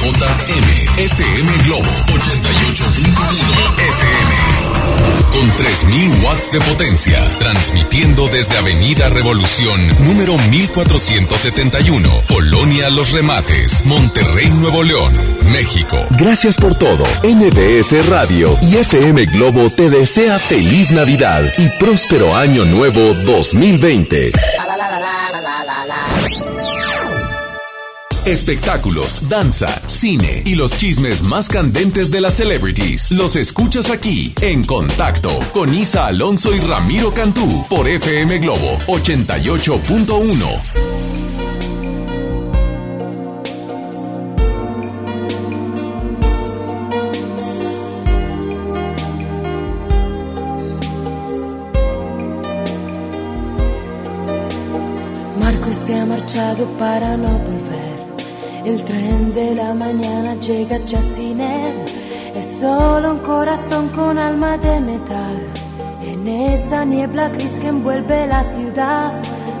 XHJM 0.00 0.98
FM 0.98 1.58
Globo 1.64 1.90
88.1 2.08 3.10
FM. 3.76 4.34
Con 5.30 5.56
3000 5.56 6.24
watts 6.24 6.50
de 6.50 6.60
potencia, 6.60 7.18
transmitiendo 7.38 8.26
desde 8.28 8.56
Avenida 8.56 9.10
Revolución, 9.10 9.78
número 10.00 10.38
1471, 10.48 12.22
Colonia 12.28 12.88
Los 12.88 13.12
Remates, 13.12 13.84
Monterrey, 13.84 14.48
Nuevo 14.52 14.82
León, 14.82 15.12
México. 15.52 15.98
Gracias 16.18 16.56
por 16.56 16.74
todo. 16.76 17.04
MBS 17.22 18.06
Radio 18.08 18.56
y 18.62 18.76
FM 18.76 19.26
Globo 19.26 19.68
te 19.68 19.90
desea 19.90 20.38
feliz 20.38 20.92
Navidad 20.92 21.44
y 21.58 21.68
próspero 21.78 22.34
año 22.34 22.64
nuevo 22.64 23.00
2020. 23.26 24.32
Espectáculos, 28.26 29.30
danza, 29.30 29.80
cine 29.88 30.42
y 30.44 30.54
los 30.54 30.76
chismes 30.76 31.22
más 31.22 31.48
candentes 31.48 32.10
de 32.10 32.20
las 32.20 32.34
celebrities 32.34 33.10
los 33.10 33.34
escuchas 33.34 33.90
aquí 33.90 34.34
en 34.42 34.62
Contacto 34.62 35.30
con 35.52 35.72
Isa 35.72 36.06
Alonso 36.06 36.54
y 36.54 36.60
Ramiro 36.60 37.14
Cantú 37.14 37.66
por 37.68 37.88
FM 37.88 38.38
Globo 38.40 38.78
88.1. 38.86 40.90
Marco 55.40 55.72
se 55.72 55.98
ha 55.98 56.04
marchado 56.04 56.66
para 56.78 57.16
no 57.16 57.30
volver. 57.30 57.79
El 58.64 58.84
tren 58.84 59.32
de 59.32 59.54
la 59.54 59.72
mañana 59.72 60.34
llega 60.34 60.76
ya 60.86 61.02
sin 61.02 61.40
él. 61.40 61.74
Es 62.34 62.58
solo 62.60 63.12
un 63.12 63.18
corazón 63.18 63.88
con 63.88 64.18
alma 64.18 64.58
de 64.58 64.80
metal. 64.80 65.38
En 66.02 66.28
esa 66.28 66.84
niebla 66.84 67.30
gris 67.30 67.58
que 67.58 67.68
envuelve 67.68 68.26
la 68.26 68.44
ciudad. 68.44 69.12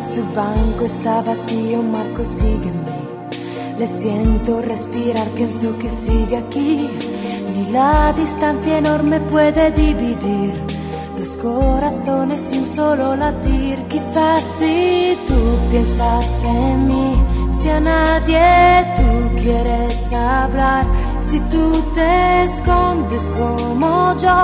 Su 0.02 0.22
banco 0.34 0.84
está 0.84 1.22
vacío, 1.22 1.82
Marco 1.82 2.22
mí. 2.22 3.78
Le 3.78 3.86
siento 3.86 4.60
respirar, 4.60 5.26
pienso 5.28 5.76
que 5.78 5.88
sigue 5.88 6.36
aquí. 6.36 6.90
Ni 7.54 7.72
la 7.72 8.12
distancia 8.12 8.78
enorme 8.78 9.20
puede 9.20 9.70
dividir 9.70 10.52
dos 11.20 11.36
corazones 11.36 12.52
y 12.52 12.58
un 12.58 12.68
solo 12.68 13.16
latir. 13.16 13.78
Quizás 13.88 14.42
si 14.58 15.16
tú 15.26 15.70
piensas 15.70 16.44
en 16.44 16.88
mí, 16.88 17.12
si 17.60 17.68
a 17.68 17.78
nadie 17.78 18.94
tú 18.96 19.36
quieres 19.42 20.12
hablar, 20.12 20.84
si 21.20 21.38
tú 21.52 21.82
te 21.94 22.44
escondes 22.44 23.30
como 23.38 24.16
yo, 24.16 24.38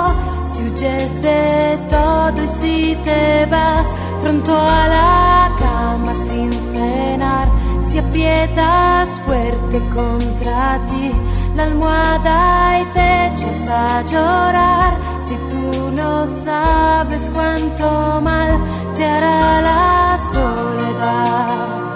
si 0.45 0.63
huyes 0.65 1.21
de 1.23 1.79
todo 1.89 2.43
y 2.43 2.47
si 2.47 2.95
te 3.03 3.45
vas 3.47 3.87
pronto 4.21 4.55
a 4.55 4.87
la 4.87 5.49
cama 5.59 6.13
sin 6.13 6.51
cenar, 6.51 7.47
si 7.81 7.97
aprietas 7.97 9.09
fuerte 9.25 9.79
contra 9.89 10.79
ti 10.87 11.11
la 11.55 11.63
almohada 11.63 12.81
y 12.81 12.85
te 12.93 13.27
echas 13.27 13.67
a 13.67 14.03
llorar, 14.03 14.93
si 15.27 15.35
tú 15.51 15.91
no 15.91 16.27
sabes 16.27 17.31
cuánto 17.33 18.21
mal 18.21 18.51
te 18.95 19.03
hará 19.05 19.61
la 19.61 20.19
soledad. 20.33 21.86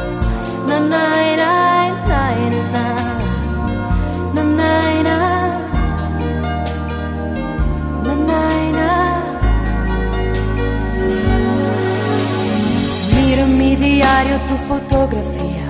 Diario 13.82 14.38
tu 14.48 14.56
fotografía 14.68 15.68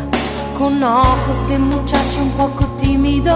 con 0.58 0.84
ojos 0.84 1.50
de 1.50 1.58
muchacho 1.58 2.22
un 2.22 2.32
poco 2.32 2.66
tímido. 2.78 3.34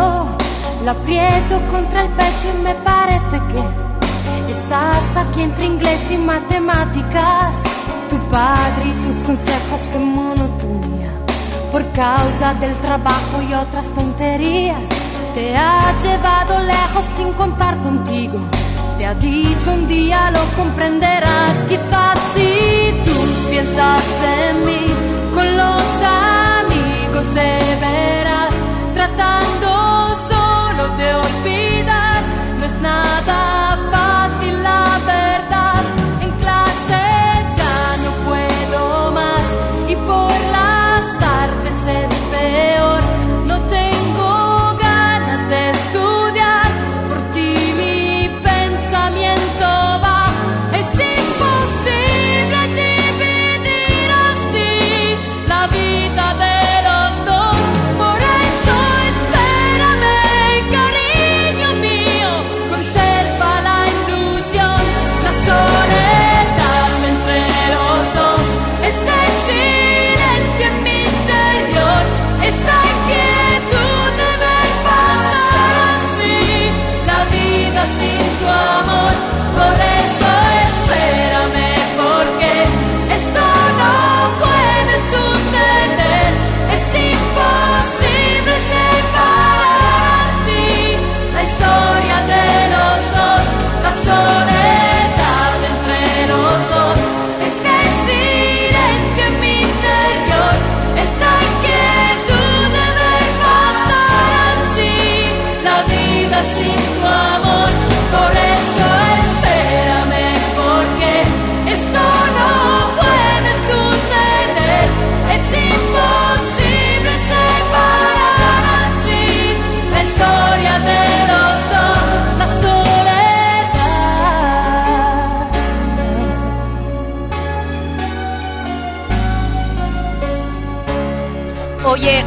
La 0.84 0.92
aprieto 0.92 1.56
contra 1.72 2.04
el 2.04 2.10
pecho 2.10 2.48
y 2.54 2.64
me 2.64 2.76
parece 2.76 3.36
que 3.52 4.52
estás 4.52 5.18
aquí 5.18 5.42
entre 5.42 5.66
inglés 5.66 6.12
y 6.12 6.18
matemáticas. 6.18 7.58
Tu 8.10 8.18
padre 8.30 8.84
y 8.90 8.94
sus 9.04 9.24
consejos, 9.24 9.82
que 9.92 10.00
monotonía. 10.00 10.95
Por 11.76 11.92
causa 11.92 12.54
del 12.54 12.74
trabajo 12.76 13.42
y 13.42 13.54
otras 13.54 13.88
tonterías, 13.94 14.88
te 15.34 15.58
ha 15.58 15.94
llevado 16.02 16.58
lejos 16.60 17.04
sin 17.18 17.34
contar 17.34 17.76
contigo. 17.80 18.40
Te 18.98 19.06
ha 19.06 19.14
dicho 19.16 19.74
un 19.74 19.86
día 19.86 20.32
lo 20.32 20.40
comprenderás. 20.56 21.66
Quizás 21.68 22.18
si 22.34 22.94
tú 23.04 23.12
piensas 23.50 24.06
en 24.40 24.66
mí 24.66 24.86
con 25.34 25.46
los 25.58 25.84
amigos 26.64 27.34
de 27.36 27.60
veras, 27.82 28.54
tratando 28.94 30.18
solo 30.30 30.96
de 30.96 31.14
olvidar, 31.14 32.24
no 32.58 32.66
es 32.68 32.82
nada 32.82 33.45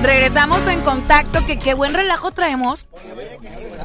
regresamos 0.03 0.66
en 0.68 0.80
contacto, 0.80 1.44
que 1.44 1.59
qué 1.59 1.74
buen 1.74 1.94
relajo 1.94 2.30
traemos. 2.32 2.86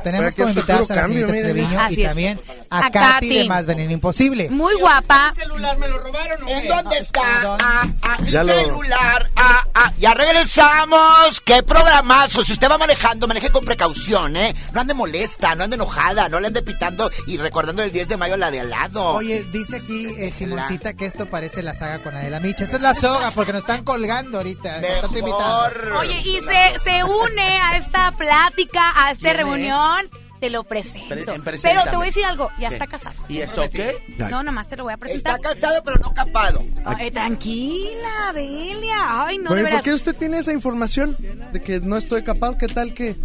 Tenemos 0.04 0.36
como 0.36 0.50
invitadas 0.50 0.90
a 0.92 0.96
la 0.96 1.06
señorita 1.08 1.32
Treviño 1.32 1.80
Así 1.80 1.96
y 2.00 2.04
es. 2.04 2.08
también 2.10 2.40
a, 2.70 2.78
A 2.80 2.92
Katy 2.92 3.00
Katy. 3.14 3.38
de 3.40 3.44
Más 3.46 3.66
Veneno 3.66 3.92
Imposible. 3.92 4.50
Muy 4.50 4.76
guapa. 4.76 5.34
celular 5.36 5.78
me 5.78 5.88
lo 5.88 5.98
robaron 6.00 6.48
¿En 6.48 6.68
dónde 6.68 6.98
está? 6.98 7.22
Ah, 7.60 7.88
ah, 8.02 8.18
mi 8.22 8.32
Ya 8.32 8.44
lo- 8.44 8.54
celular. 8.54 9.30
Ah, 9.36 9.66
ah, 9.84 9.94
ya 9.98 10.14
regresamos. 10.14 11.42
¿Qué 11.42 11.64
programazo? 11.64 12.44
Si 12.44 12.54
usted 12.54 12.70
va 12.70 12.78
manejando, 12.78 13.28
maneje 13.28 13.50
con 13.50 13.66
precaución, 13.66 14.36
¿eh? 14.38 14.56
No 14.72 14.82
ande 14.82 14.94
molesta, 14.94 15.56
no 15.56 15.64
ande 15.64 15.76
enojada, 15.76 16.30
no 16.30 16.40
le 16.40 16.48
ande 16.48 16.62
pitando 16.62 17.12
y 17.28 17.38
recordando 17.38 17.84
el 17.84 17.92
10 17.92 18.08
de 18.08 18.18
mayo 18.18 18.38
la 18.38 18.52
de 18.52 18.62
al 18.62 18.70
lado. 18.70 19.16
Oye, 19.16 19.44
dice 19.52 19.78
aquí 19.78 20.06
eh, 20.18 20.32
Simoncita 20.32 20.94
que 20.94 21.06
esto 21.06 21.26
parece 21.26 21.64
la 21.64 21.74
saga 21.74 22.02
con 22.02 22.16
Adela 22.16 22.40
Micha. 22.40 22.64
Esta 22.64 22.78
es 22.78 22.82
la 22.82 22.96
soga 22.96 23.32
porque 23.32 23.54
nos 23.54 23.62
están 23.62 23.84
colgando 23.84 24.38
ahorita. 24.38 24.78
invitando. 25.08 26.00
Oye, 26.00 26.20
y 26.20 26.40
se, 26.42 26.80
se 26.84 27.04
une 27.04 27.60
a 27.62 27.78
esta 27.78 28.12
plática, 28.14 28.94
a 28.96 29.12
esta 29.12 29.34
reunión. 29.34 30.10
Te 30.44 30.50
lo 30.50 30.66
presento. 30.66 31.08
Pre- 31.42 31.58
Pero 31.58 31.84
te 31.84 31.96
voy 31.96 32.02
a 32.02 32.06
decir 32.08 32.26
algo, 32.26 32.52
ya 32.60 32.68
¿Qué? 32.68 32.76
está 32.76 32.86
casado. 32.86 33.16
¿Y 33.30 33.40
eso 33.40 33.70
qué? 33.70 34.04
No, 34.30 34.44
nomás 34.44 34.68
te 34.68 34.76
lo 34.76 34.84
voy 34.84 34.92
a 34.92 34.98
presentar. 34.98 35.38
Está 35.38 35.54
casado, 35.54 35.82
pero 35.86 36.00
no 36.00 36.14
capado. 36.14 36.62
Ay, 36.84 37.12
tranquila, 37.12 38.34
Delia. 38.34 39.24
Ay, 39.26 39.38
no, 39.38 39.52
Bueno, 39.52 39.64
de 39.64 39.70
¿y 39.70 39.74
¿por 39.76 39.84
qué 39.84 39.94
usted 39.94 40.14
tiene 40.14 40.40
esa 40.40 40.52
información 40.52 41.16
de 41.54 41.62
que 41.62 41.80
no 41.80 41.96
estoy 41.96 42.26
capaz? 42.26 42.58
¿Qué 42.58 42.68
tal 42.68 42.94
que? 42.94 43.16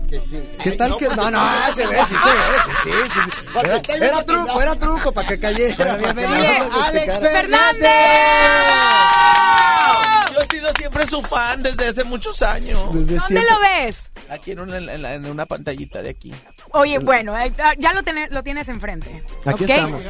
¿Qué 0.63 0.71
tal 0.79 0.97
que? 0.97 1.09
No, 1.09 1.29
no, 1.29 1.51
pues, 1.65 1.75
se 1.75 1.87
ve, 1.89 1.99
sí, 2.09 2.15
se 2.15 2.31
ve, 2.31 2.39
sí, 2.65 2.71
sí, 2.85 2.91
sí, 3.13 3.21
sí. 3.25 3.31
Era, 3.65 4.07
era 4.07 4.23
truco, 4.25 4.63
era 4.63 4.77
truco 4.77 5.11
para 5.11 5.27
que 5.27 5.41
cayera. 5.41 5.97
bienvenido, 5.97 6.71
Alex 6.85 7.21
Yo 10.33 10.41
he 10.41 10.47
sido 10.55 10.73
siempre 10.79 11.05
su 11.07 11.21
fan 11.23 11.65
desde 11.65 11.89
hace 11.89 12.05
muchos 12.05 12.41
años. 12.43 12.81
¿Dónde 12.93 13.43
lo 13.43 13.59
ves? 13.59 14.05
Aquí 14.31 14.53
en 14.53 14.61
una, 14.61 14.77
en 14.79 15.03
la- 15.03 15.15
en 15.15 15.27
una 15.27 15.47
pantallita 15.47 16.03
de 16.03 16.11
aquí. 16.11 16.33
Oye, 16.73 16.99
bueno, 16.99 17.35
ya 17.79 17.93
lo, 17.95 18.03
lo 18.31 18.43
tienes 18.43 18.69
enfrente. 18.69 19.23
Aquí 19.45 19.65
¿ok? 19.65 19.71
estamos. 19.71 20.03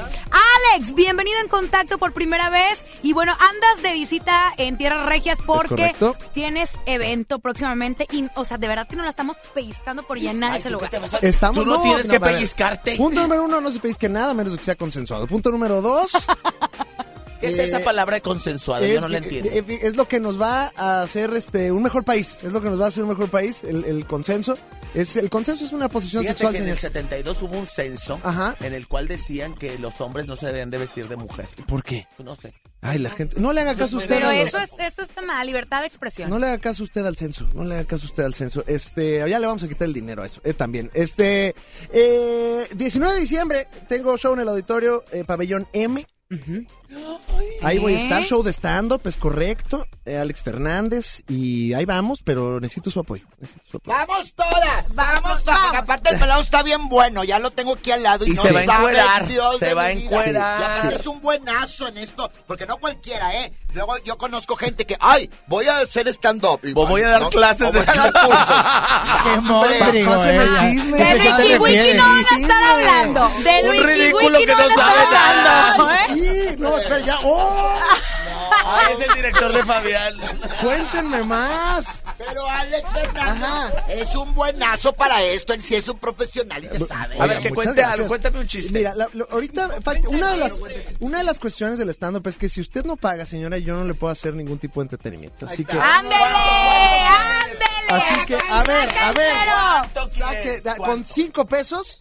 Alex, 0.75 0.95
bienvenido 0.95 1.39
en 1.41 1.49
contacto 1.49 1.99
por 1.99 2.13
primera 2.13 2.51
vez. 2.51 2.85
Y 3.03 3.13
bueno, 3.13 3.33
andas 3.33 3.83
de 3.83 3.93
visita 3.93 4.53
en 4.57 4.77
Tierras 4.77 5.07
Regias 5.07 5.39
porque 5.47 5.95
tienes 6.35 6.71
evento 6.87 7.39
próximamente. 7.39 8.07
Y, 8.11 8.27
o 8.35 8.45
sea, 8.45 8.59
de 8.59 8.67
verdad 8.69 8.89
que 8.89 8.97
nos 8.97 9.05
la 9.05 9.11
estamos 9.11 9.37
pellizcando 9.55 10.03
por 10.03 10.19
llenar 10.19 10.57
ese 10.57 10.71
lugar. 10.71 10.91
Estamos, 11.23 11.65
Tú 11.65 11.71
no 11.71 11.81
tienes 11.81 12.09
que 12.09 12.19
pellizcarte. 12.19 12.97
Punto 12.97 13.23
número 13.23 13.45
uno, 13.45 13.61
no 13.61 13.71
se 13.71 13.79
pellizque 13.79 14.09
nada, 14.09 14.31
a 14.33 14.35
menos 14.35 14.53
de 14.53 14.59
que 14.59 14.65
sea 14.65 14.75
consensuado. 14.75 15.27
Punto 15.27 15.51
número 15.51 15.81
dos. 15.81 16.11
¿Qué 17.41 17.49
es 17.49 17.55
eh, 17.59 17.65
esa 17.65 17.81
palabra 17.81 18.17
de 18.17 18.21
consensuado? 18.23 18.85
Yo 18.87 19.01
no 19.01 19.09
la 19.09 19.19
entiendo. 19.19 19.51
eh, 19.53 19.65
eh, 19.69 19.79
es 19.83 19.97
lo 19.97 20.09
que 20.09 20.21
nos 20.21 20.41
va 20.41 20.73
a 20.77 21.03
hacer 21.03 21.33
este 21.35 21.71
un 21.73 21.83
mejor 21.83 22.05
país. 22.05 22.39
Es 22.43 22.53
lo 22.53 22.61
que 22.61 22.69
nos 22.71 22.81
va 22.81 22.87
a 22.87 22.89
hacer 22.89 23.03
un 23.05 23.11
mejor 23.11 23.29
país, 23.31 23.63
el, 23.65 23.85
el 23.85 24.07
consenso. 24.07 24.57
Es, 24.95 25.17
el 25.17 25.29
consenso 25.29 25.65
es 25.67 25.73
una 25.73 25.89
posición 25.91 26.23
Fíjate 26.23 26.39
sexual, 26.39 26.55
que 26.55 26.63
en 26.63 26.69
el 26.69 26.79
72 26.79 27.43
hubo 27.43 27.59
un 27.59 27.67
censo 27.67 28.19
Ajá. 28.25 28.57
en 28.61 28.73
el 28.73 28.89
cual 28.89 29.07
decían 29.07 29.55
que 29.55 29.79
los 29.79 30.01
hombres 30.01 30.27
no 30.27 30.35
se 30.37 30.47
debían 30.47 30.71
de 30.71 30.79
vestir 30.79 31.09
de 31.09 31.17
mujer. 31.17 31.47
¿Por 31.67 31.83
qué? 31.83 32.07
No 32.25 32.35
sé. 32.37 32.55
Ay, 32.81 32.99
la 32.99 33.11
gente. 33.11 33.39
No 33.41 33.53
le 33.53 33.61
haga 33.61 33.75
caso 33.75 33.97
a 33.97 34.01
usted. 34.01 34.15
Pero 34.15 34.29
a 34.29 34.35
los- 34.35 34.47
eso, 34.49 34.59
es, 34.59 34.71
eso 34.79 35.03
está 35.03 35.21
mal, 35.23 35.47
libertad 35.47 35.81
de 35.83 35.89
expresión. 35.89 36.31
No 36.31 36.39
le 36.39 36.47
haga 36.47 36.59
caso 36.59 36.85
usted 36.85 37.05
al 37.05 37.17
censo, 37.17 37.47
no 37.55 37.65
le 37.65 37.75
haga 37.75 37.85
caso 37.85 38.07
usted 38.07 38.23
al 38.23 38.35
censo. 38.35 38.65
Este, 38.67 39.19
ya 39.29 39.39
le 39.39 39.47
vamos 39.47 39.63
a 39.63 39.69
quitar 39.69 39.87
el 39.89 39.95
dinero 39.95 40.23
a 40.23 40.27
eso, 40.27 40.41
eh, 40.45 40.55
también. 40.55 40.91
Este, 40.95 41.55
eh, 41.93 42.67
19 42.75 43.15
de 43.15 43.21
diciembre 43.21 43.69
tengo 43.89 44.17
show 44.17 44.33
en 44.35 44.41
el 44.41 44.49
auditorio 44.49 45.05
eh, 45.13 45.25
Pabellón 45.25 45.67
M. 45.73 46.07
Ahí 47.63 47.79
voy 47.79 47.95
a 47.95 47.99
estar, 47.99 48.23
¿Eh? 48.23 48.27
show 48.27 48.43
de 48.43 48.53
stand-up, 48.53 49.03
es 49.05 49.17
correcto. 49.17 49.87
eh, 50.05 50.17
Alex 50.17 50.43
Fernández, 50.43 51.23
y 51.29 51.75
ahí 51.75 51.85
vamos, 51.85 52.21
pero 52.25 52.61
necesito 52.61 52.91
su 52.91 53.01
apoyo. 53.01 53.25
necesito 53.41 53.65
su 53.71 53.77
apoyo. 53.79 53.97
Vamos 53.97 54.33
todas, 54.35 54.95
vamos 54.95 55.45
todas, 55.45 55.59
porque 55.61 55.77
aparte 55.77 56.11
el 56.11 56.19
pelado 56.19 56.41
está 56.43 56.63
bien 56.63 56.89
bueno, 56.89 57.25
ya 57.25 57.39
lo 57.39 57.51
tengo 57.51 57.75
aquí 57.75 57.91
al 57.91 58.03
lado 58.03 58.25
y, 58.25 58.31
Y 58.31 58.35
no 58.35 58.43
se 58.43 58.53
va 58.53 58.61
a 58.61 58.65
sabe 58.65 58.79
encuerar, 58.79 59.27
Dios 59.27 59.59
se 59.59 59.67
de 59.67 59.75
va 59.75 59.83
a 59.85 59.93
encuerar. 59.93 60.63
Aparte 60.63 60.97
es 60.97 61.07
un 61.07 61.21
buenazo 61.21 61.89
en 61.89 61.99
esto, 61.99 62.31
porque 62.47 62.65
no 62.67 62.79
cualquiera, 62.79 63.35
¿eh? 63.45 63.53
Luego 63.75 63.99
yo 63.99 64.17
conozco 64.17 64.57
gente 64.57 64.87
que, 64.87 64.97
ay, 65.01 65.29
voy 65.47 65.67
a 65.67 65.81
hacer 65.81 66.09
stand-up. 66.09 66.61
y, 66.63 66.73
voy 66.73 67.03
a 67.03 67.09
dar 67.09 67.23
no, 67.23 67.31
clases 67.31 67.69
o 67.69 67.73
de 67.73 67.81
a 67.81 67.85
cursos. 67.85 68.57
Qué 69.89 70.01
eh. 70.01 70.49
chisme. 70.61 70.99
De 70.99 71.21
¿qué 71.21 71.33
Ricky 71.33 71.59
Wiki 71.59 71.97
no 71.97 72.03
van 72.03 72.25
a 72.25 72.41
estar 72.41 72.65
hablando. 72.65 73.29
De 73.43 73.63
Un 73.69 73.73
Ricky 73.73 73.85
ridículo 73.85 74.29
Wiki 74.39 74.47
que 74.47 74.53
no 74.53 74.59
no 74.59 74.69
van 74.69 74.73
a 74.73 74.77
sabe 74.77 75.03
estar 75.03 75.37
nada. 75.37 75.73
hablando, 75.75 75.91
¿eh? 75.93 76.07
Sí, 76.15 76.57
no, 76.79 76.83
espera, 76.83 77.01
ya. 77.07 77.19
¡Oh! 77.25 77.79
Ay, 78.65 78.95
es 78.99 79.09
el 79.09 79.15
director 79.15 79.53
de 79.53 79.65
Fabián. 79.65 80.15
Cuéntenme 80.61 81.23
más. 81.25 81.87
Pero 82.19 82.47
Alex 82.49 82.89
Fernández 82.91 83.75
es 83.89 84.15
un 84.17 84.35
buenazo 84.35 84.93
para 84.93 85.23
esto, 85.23 85.53
él 85.55 85.63
sí 85.63 85.77
es 85.77 85.89
un 85.89 85.99
profesional 85.99 86.65
y 86.65 86.69
te 86.69 86.81
sabe. 86.81 87.17
A 87.21 87.27
ver, 87.27 87.41
que 87.41 87.51
cuente 87.51 87.75
gracias. 87.75 87.95
algo, 87.95 88.09
cuéntame 88.09 88.41
un 88.41 88.47
chiste. 88.49 88.73
Mira, 88.73 88.95
la- 88.95 89.09
ahorita 89.31 89.71
una 90.09 90.33
de 90.33 90.37
las 90.39 90.61
una 91.01 91.19
de 91.19 91.25
las 91.25 91.39
cuestiones 91.39 91.79
del 91.79 91.89
stand 91.91 92.17
up 92.17 92.27
es 92.27 92.37
que 92.37 92.49
si 92.49 92.61
usted 92.61 92.85
no 92.85 92.97
paga, 92.97 93.25
señora, 93.25 93.59
yo 93.59 93.77
no 93.77 93.85
le 93.85 93.95
puedo 93.95 94.11
hacer 94.13 94.35
ningún 94.35 94.59
tipo 94.59 94.81
de 94.81 94.85
entretenimiento. 94.87 95.47
Así 95.47 95.65
que 95.65 95.79
¡Ándele! 95.79 96.17
¡Ándele! 96.25 97.65
así 97.91 98.27
que 98.27 98.37
a 98.51 98.63
ver, 98.65 98.99
a 98.99 99.13
ver, 99.13 99.35
¿Cuánto 99.95 100.09
saque- 100.11 100.61
da- 100.63 100.77
con 100.77 101.05
cinco 101.05 101.47
pesos 101.47 102.01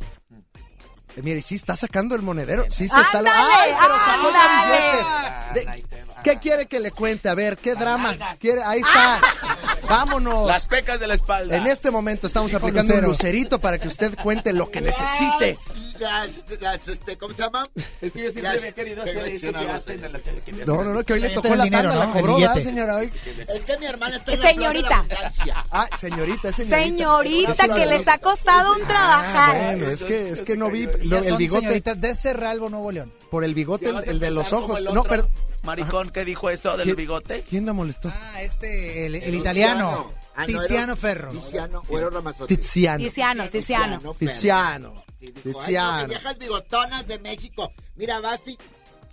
Mire, 1.24 1.42
sí 1.42 1.56
está 1.56 1.76
sacando 1.76 2.16
el 2.16 2.22
monedero. 2.22 2.66
Sí 2.70 2.88
se 2.88 3.00
está. 3.00 3.20
¡Ay, 3.20 3.72
pero 3.82 3.96
sacó 4.06 4.28
billetes! 4.32 5.06
De- 5.54 5.86
¿Qué 6.24 6.40
quiere 6.40 6.66
que 6.66 6.80
le 6.80 6.92
cuente? 6.92 7.30
A 7.30 7.36
ver, 7.36 7.58
¿qué 7.58 7.76
drama? 7.76 8.16
¿Quiere? 8.40 8.64
Ahí 8.64 8.80
está. 8.82 9.20
Vámonos. 9.90 10.48
Las 10.48 10.68
pecas 10.68 11.00
de 11.00 11.08
la 11.08 11.14
espalda. 11.16 11.56
En 11.58 11.68
este 11.68 11.92
momento 11.92 12.28
estamos 12.28 12.54
aplicando 12.54 12.94
un 12.94 13.02
lucerito 13.02 13.60
para 13.60 13.78
que 13.80 13.88
usted 13.88 14.16
cuente 14.22 14.54
lo 14.54 14.70
que 14.70 14.82
necesite. 14.82 15.58
Las, 16.00 16.30
las, 16.62 16.88
este, 16.88 17.18
¿Cómo 17.18 17.34
se 17.36 17.42
llama? 17.44 17.66
Es 18.02 18.12
que 18.12 18.24
yo 18.26 18.32
siempre 18.32 18.42
Ya 18.44 18.50
había 18.52 18.62
sé, 18.62 18.74
querido 18.74 19.02
hacer 19.04 19.18
esto 19.28 19.52
que 19.54 19.66
una 19.66 19.76
hacen 19.76 20.04
en 20.04 20.14
la 20.14 20.20
tele. 20.20 20.42
quería 20.42 20.66
No, 20.66 20.84
no, 20.84 20.94
no, 20.94 21.04
que 21.04 21.14
hoy 21.14 21.20
le 21.22 21.30
tocó 21.30 21.50
la 21.50 21.56
el 21.56 21.62
dinero, 21.64 21.90
tanda, 21.90 22.00
la 22.00 22.06
¿no? 22.06 22.14
El 22.16 22.22
cobró, 22.22 22.36
¿verdad, 22.38 22.54
billete. 22.56 22.70
señora? 22.70 22.96
Hoy. 22.98 23.12
Es 23.48 23.66
que 23.66 23.78
mi 23.78 23.86
hermana 23.88 24.16
está 24.18 24.34
en 24.34 24.40
la 24.40 24.48
de 24.48 24.54
la 24.54 24.60
Señorita. 24.62 24.96
abundancia. 24.98 25.66
Ah, 25.72 25.90
señorita, 26.00 26.52
señorita. 26.52 26.84
Señorita, 26.84 27.68
que 27.76 27.86
les 27.86 28.08
ha 28.08 28.18
costado 28.20 28.74
un 28.76 28.84
trabajar. 28.84 29.56
Ah, 29.56 29.72
Bueno, 29.76 29.88
es 29.92 30.04
que, 30.04 30.30
es 30.30 30.42
que 30.44 30.56
no 30.58 30.70
vi 30.70 30.84
el 30.84 31.38
bigote. 31.38 31.82
de 31.96 32.16
Cerralbo, 32.16 32.70
Nuevo 32.70 32.92
León. 32.92 33.12
Por 33.32 33.44
el 33.44 33.54
bigote, 33.56 33.90
el, 33.90 34.04
el 34.08 34.20
de 34.20 34.32
los 34.32 34.54
ojos. 34.54 34.80
el 34.80 34.94
No, 34.94 35.04
pero. 35.04 35.28
Maricón 35.68 36.10
que 36.10 36.26
dijo 36.26 36.50
eso 36.50 36.76
del 36.78 36.86
¿Quién- 36.86 36.96
bigote. 36.96 37.44
¿Quién 37.50 37.66
la 37.66 37.74
molestó? 37.74 38.10
Ah, 38.14 38.42
este, 38.42 39.06
el, 39.06 39.16
el 39.16 39.36
italiano. 39.36 40.12
Ah, 40.36 40.46
no, 40.48 40.54
era- 40.54 40.62
Tiziano 40.68 40.96
Ferro. 40.96 41.32
Tiziano, 41.32 41.84
o 41.88 41.98
era 41.98 42.10
Ramazotti. 42.10 42.56
Tiziano. 42.58 43.04
Tiziano, 43.04 43.48
Tiziano. 43.50 44.00
Ferro. 44.00 44.14
Tiziano. 44.16 45.04
Sí, 45.20 45.34
dijo, 45.44 45.46
"Ay, 45.46 45.54
no, 45.54 45.60
Tiziano. 45.60 46.08
viejas 46.08 46.38
bigotonas 46.38 47.08
de 47.08 47.20
México. 47.20 47.72
Mira, 47.96 48.20
vas 48.20 48.40
y... 48.48 48.58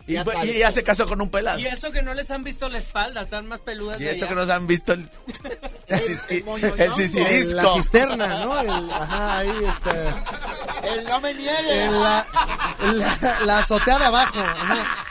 Y, 0.06 0.12
Ya 0.12 0.24
y 0.44 0.58
ya 0.58 0.70
se 0.70 0.84
casó 0.84 1.06
con 1.06 1.18
un 1.22 1.30
pelado. 1.30 1.58
Y 1.58 1.64
eso 1.66 1.90
que 1.90 2.02
no 2.02 2.12
les 2.12 2.30
han 2.30 2.44
visto 2.44 2.68
la 2.68 2.76
espalda, 2.76 3.22
están 3.22 3.46
más 3.46 3.60
peludas 3.60 3.98
Y 3.98 4.04
de 4.04 4.10
eso 4.10 4.26
allá. 4.26 4.28
que 4.28 4.34
nos 4.34 4.50
han 4.50 4.66
visto 4.66 4.92
el, 4.92 5.08
el, 5.86 6.00
cis- 6.28 6.44
moñonongo. 6.44 6.76
el 6.76 7.56
La 7.56 7.72
cisterna, 7.72 8.44
¿no? 8.44 8.60
El- 8.60 8.92
ajá, 8.92 9.38
ahí 9.38 9.50
está. 9.66 10.24
El 10.92 11.04
no 11.04 11.20
me 11.22 11.32
niegue. 11.32 11.84
En 11.86 12.02
la, 12.02 12.26
la, 12.92 13.40
la 13.46 13.58
azotea 13.60 13.98
de 13.98 14.04
abajo. 14.04 14.40
ajá. 14.40 15.03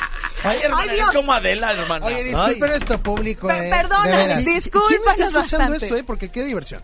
Ay, 0.43 0.59
hermana, 0.63 0.91
Ay, 0.91 0.97
Dios. 0.97 1.09
es 1.09 1.15
como 1.15 1.33
Adela, 1.33 1.71
hermana. 1.73 2.05
Oye, 2.05 2.23
disculpe 2.23 2.67
nuestro 2.67 2.99
público. 2.99 3.47
Per- 3.47 3.63
eh, 3.63 3.69
perdona, 3.69 4.03
veras. 4.05 4.43
¿Quién 4.43 4.57
está 4.57 4.71
escuchando 5.11 5.39
bastante. 5.39 5.85
esto, 5.85 5.95
eh? 5.97 6.03
Porque 6.03 6.29
qué 6.29 6.43
diversión. 6.43 6.81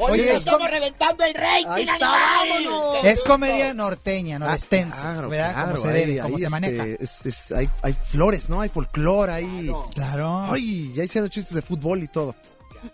Oye, 0.00 0.12
Oye, 0.12 0.30
es 0.30 0.38
estamos 0.38 0.60
como- 0.60 0.70
reventando 0.70 1.24
el 1.24 1.34
rating, 1.34 1.66
Ahí 1.68 1.82
está, 1.88 2.10
vámonos. 2.10 3.04
Es 3.04 3.22
comedia 3.24 3.74
norteña, 3.74 4.38
norestense, 4.38 5.00
Ah, 5.04 5.12
claro, 5.12 5.28
¿verdad? 5.28 5.52
claro, 5.52 5.70
como 5.76 5.82
se 5.82 5.88
ahí- 5.88 5.94
debe, 6.06 6.22
como 6.22 6.28
ahí, 6.36 6.40
se 6.40 6.46
este, 6.46 6.50
maneja. 6.50 6.84
es- 7.00 7.26
es- 7.26 7.52
hay, 7.52 7.70
hay 7.82 7.92
flores, 8.10 8.48
¿no? 8.48 8.60
Hay 8.60 8.68
folclore, 8.68 9.32
hay... 9.32 9.72
Claro. 9.94 10.46
Ay, 10.50 10.92
ya 10.94 11.04
hicieron 11.04 11.30
chistes 11.30 11.54
de 11.54 11.62
fútbol 11.62 12.02
y 12.02 12.08
todo. 12.08 12.34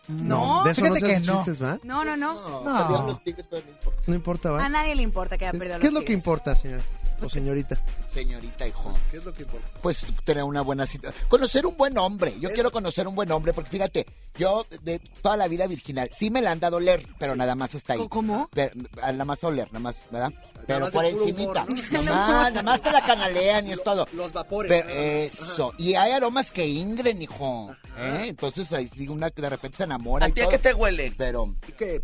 No, 0.09 0.62
de 0.64 0.70
eso 0.72 0.82
no 0.82 0.95
fíjate 0.95 1.01
se 1.01 1.20
que 1.20 1.26
no. 1.26 1.36
chistes, 1.36 1.62
¿va? 1.62 1.78
No, 1.82 2.05
no, 2.05 2.16
no. 2.16 2.34
No. 2.64 3.07
Los 3.09 3.22
tigres, 3.24 3.47
pero 3.49 3.62
no 3.64 3.70
importa. 3.72 4.03
No 4.07 4.14
importa, 4.14 4.49
A 4.49 4.53
¿va? 4.53 4.68
nadie 4.68 4.95
le 4.95 5.03
importa 5.03 5.39
que 5.39 5.47
haya 5.47 5.59
perdido 5.59 5.78
¿Qué 5.78 5.84
los 5.84 5.89
es 5.89 5.93
lo 5.95 6.01
que 6.01 6.07
Tigres. 6.07 6.18
importa, 6.24 6.55
señora? 6.57 6.82
O 7.20 7.28
señorita. 7.28 7.76
Señorita, 8.12 8.66
hijo. 8.68 8.95
¿Qué 9.11 9.16
es 9.16 9.24
lo 9.24 9.32
que 9.32 9.43
importa? 9.43 9.66
Pues 9.82 10.07
tener 10.24 10.45
una 10.45 10.61
buena 10.62 10.86
cita. 10.86 11.12
Conocer 11.28 11.66
un 11.66 11.76
buen 11.76 11.99
hombre. 11.99 12.39
Yo 12.39 12.53
quiero 12.53 12.70
conocer 12.70 13.09
un 13.09 13.14
buen 13.16 13.30
hombre 13.32 13.53
porque 13.53 13.70
fíjate, 13.70 14.07
yo 14.39 14.64
de 14.82 14.99
toda 15.22 15.36
la 15.36 15.49
vida 15.49 15.66
virginal, 15.66 16.09
sí 16.16 16.30
me 16.30 16.41
la 16.41 16.53
han 16.53 16.61
dado 16.61 16.76
a 16.76 16.78
oler, 16.78 17.05
pero 17.18 17.36
nada 17.36 17.55
más 17.55 17.74
hasta 17.74 17.95
ahí. 17.95 18.07
¿Cómo? 18.09 18.49
Pero, 18.53 18.70
nada 18.97 19.24
más 19.24 19.43
oler, 19.45 19.66
nada 19.68 19.80
más, 19.80 19.97
¿verdad? 20.11 20.32
Pero 20.66 20.91
por 20.91 21.05
encimita. 21.05 21.64
humor, 21.64 21.76
¿no? 21.93 22.03
Nada 22.03 22.28
más, 22.28 22.53
nada 22.53 22.62
más 22.62 22.82
te 22.82 22.91
la 22.93 23.01
canalean 23.03 23.66
y 23.66 23.72
es 23.72 23.82
todo. 23.82 24.07
Los 24.12 24.32
vapores. 24.32 24.70
Pero 24.70 24.89
eso. 24.91 25.72
Y 25.78 25.95
hay 25.95 26.12
aromas 26.12 26.51
que 26.53 26.66
ingren, 26.66 27.20
hijo. 27.22 27.74
¿eh? 27.99 28.26
Entonces 28.28 28.70
ahí 28.72 28.91
sí, 28.95 29.09
una 29.09 29.30
que 29.30 29.41
de 29.43 29.51
repente 29.51 29.78
se 29.78 29.84
enamora. 29.84 30.26
¿A 30.26 30.30
ti 30.30 30.41
a 30.43 30.49
qué 30.49 30.59
te 30.59 30.74
huele? 30.74 31.12
Pero 31.16 31.55
¿Qué? 31.78 32.03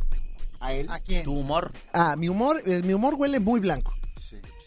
a 0.61 0.73
él. 0.73 0.87
¿A 0.91 0.99
quién? 1.01 1.25
Tu 1.25 1.33
humor. 1.39 1.73
Ah, 1.93 2.17
mi 2.17 2.29
humor, 2.31 2.63
eh, 2.65 2.81
mi 2.83 2.95
humor 2.95 3.15
huele 3.17 3.39
muy 3.41 3.61
blanco. 3.61 3.93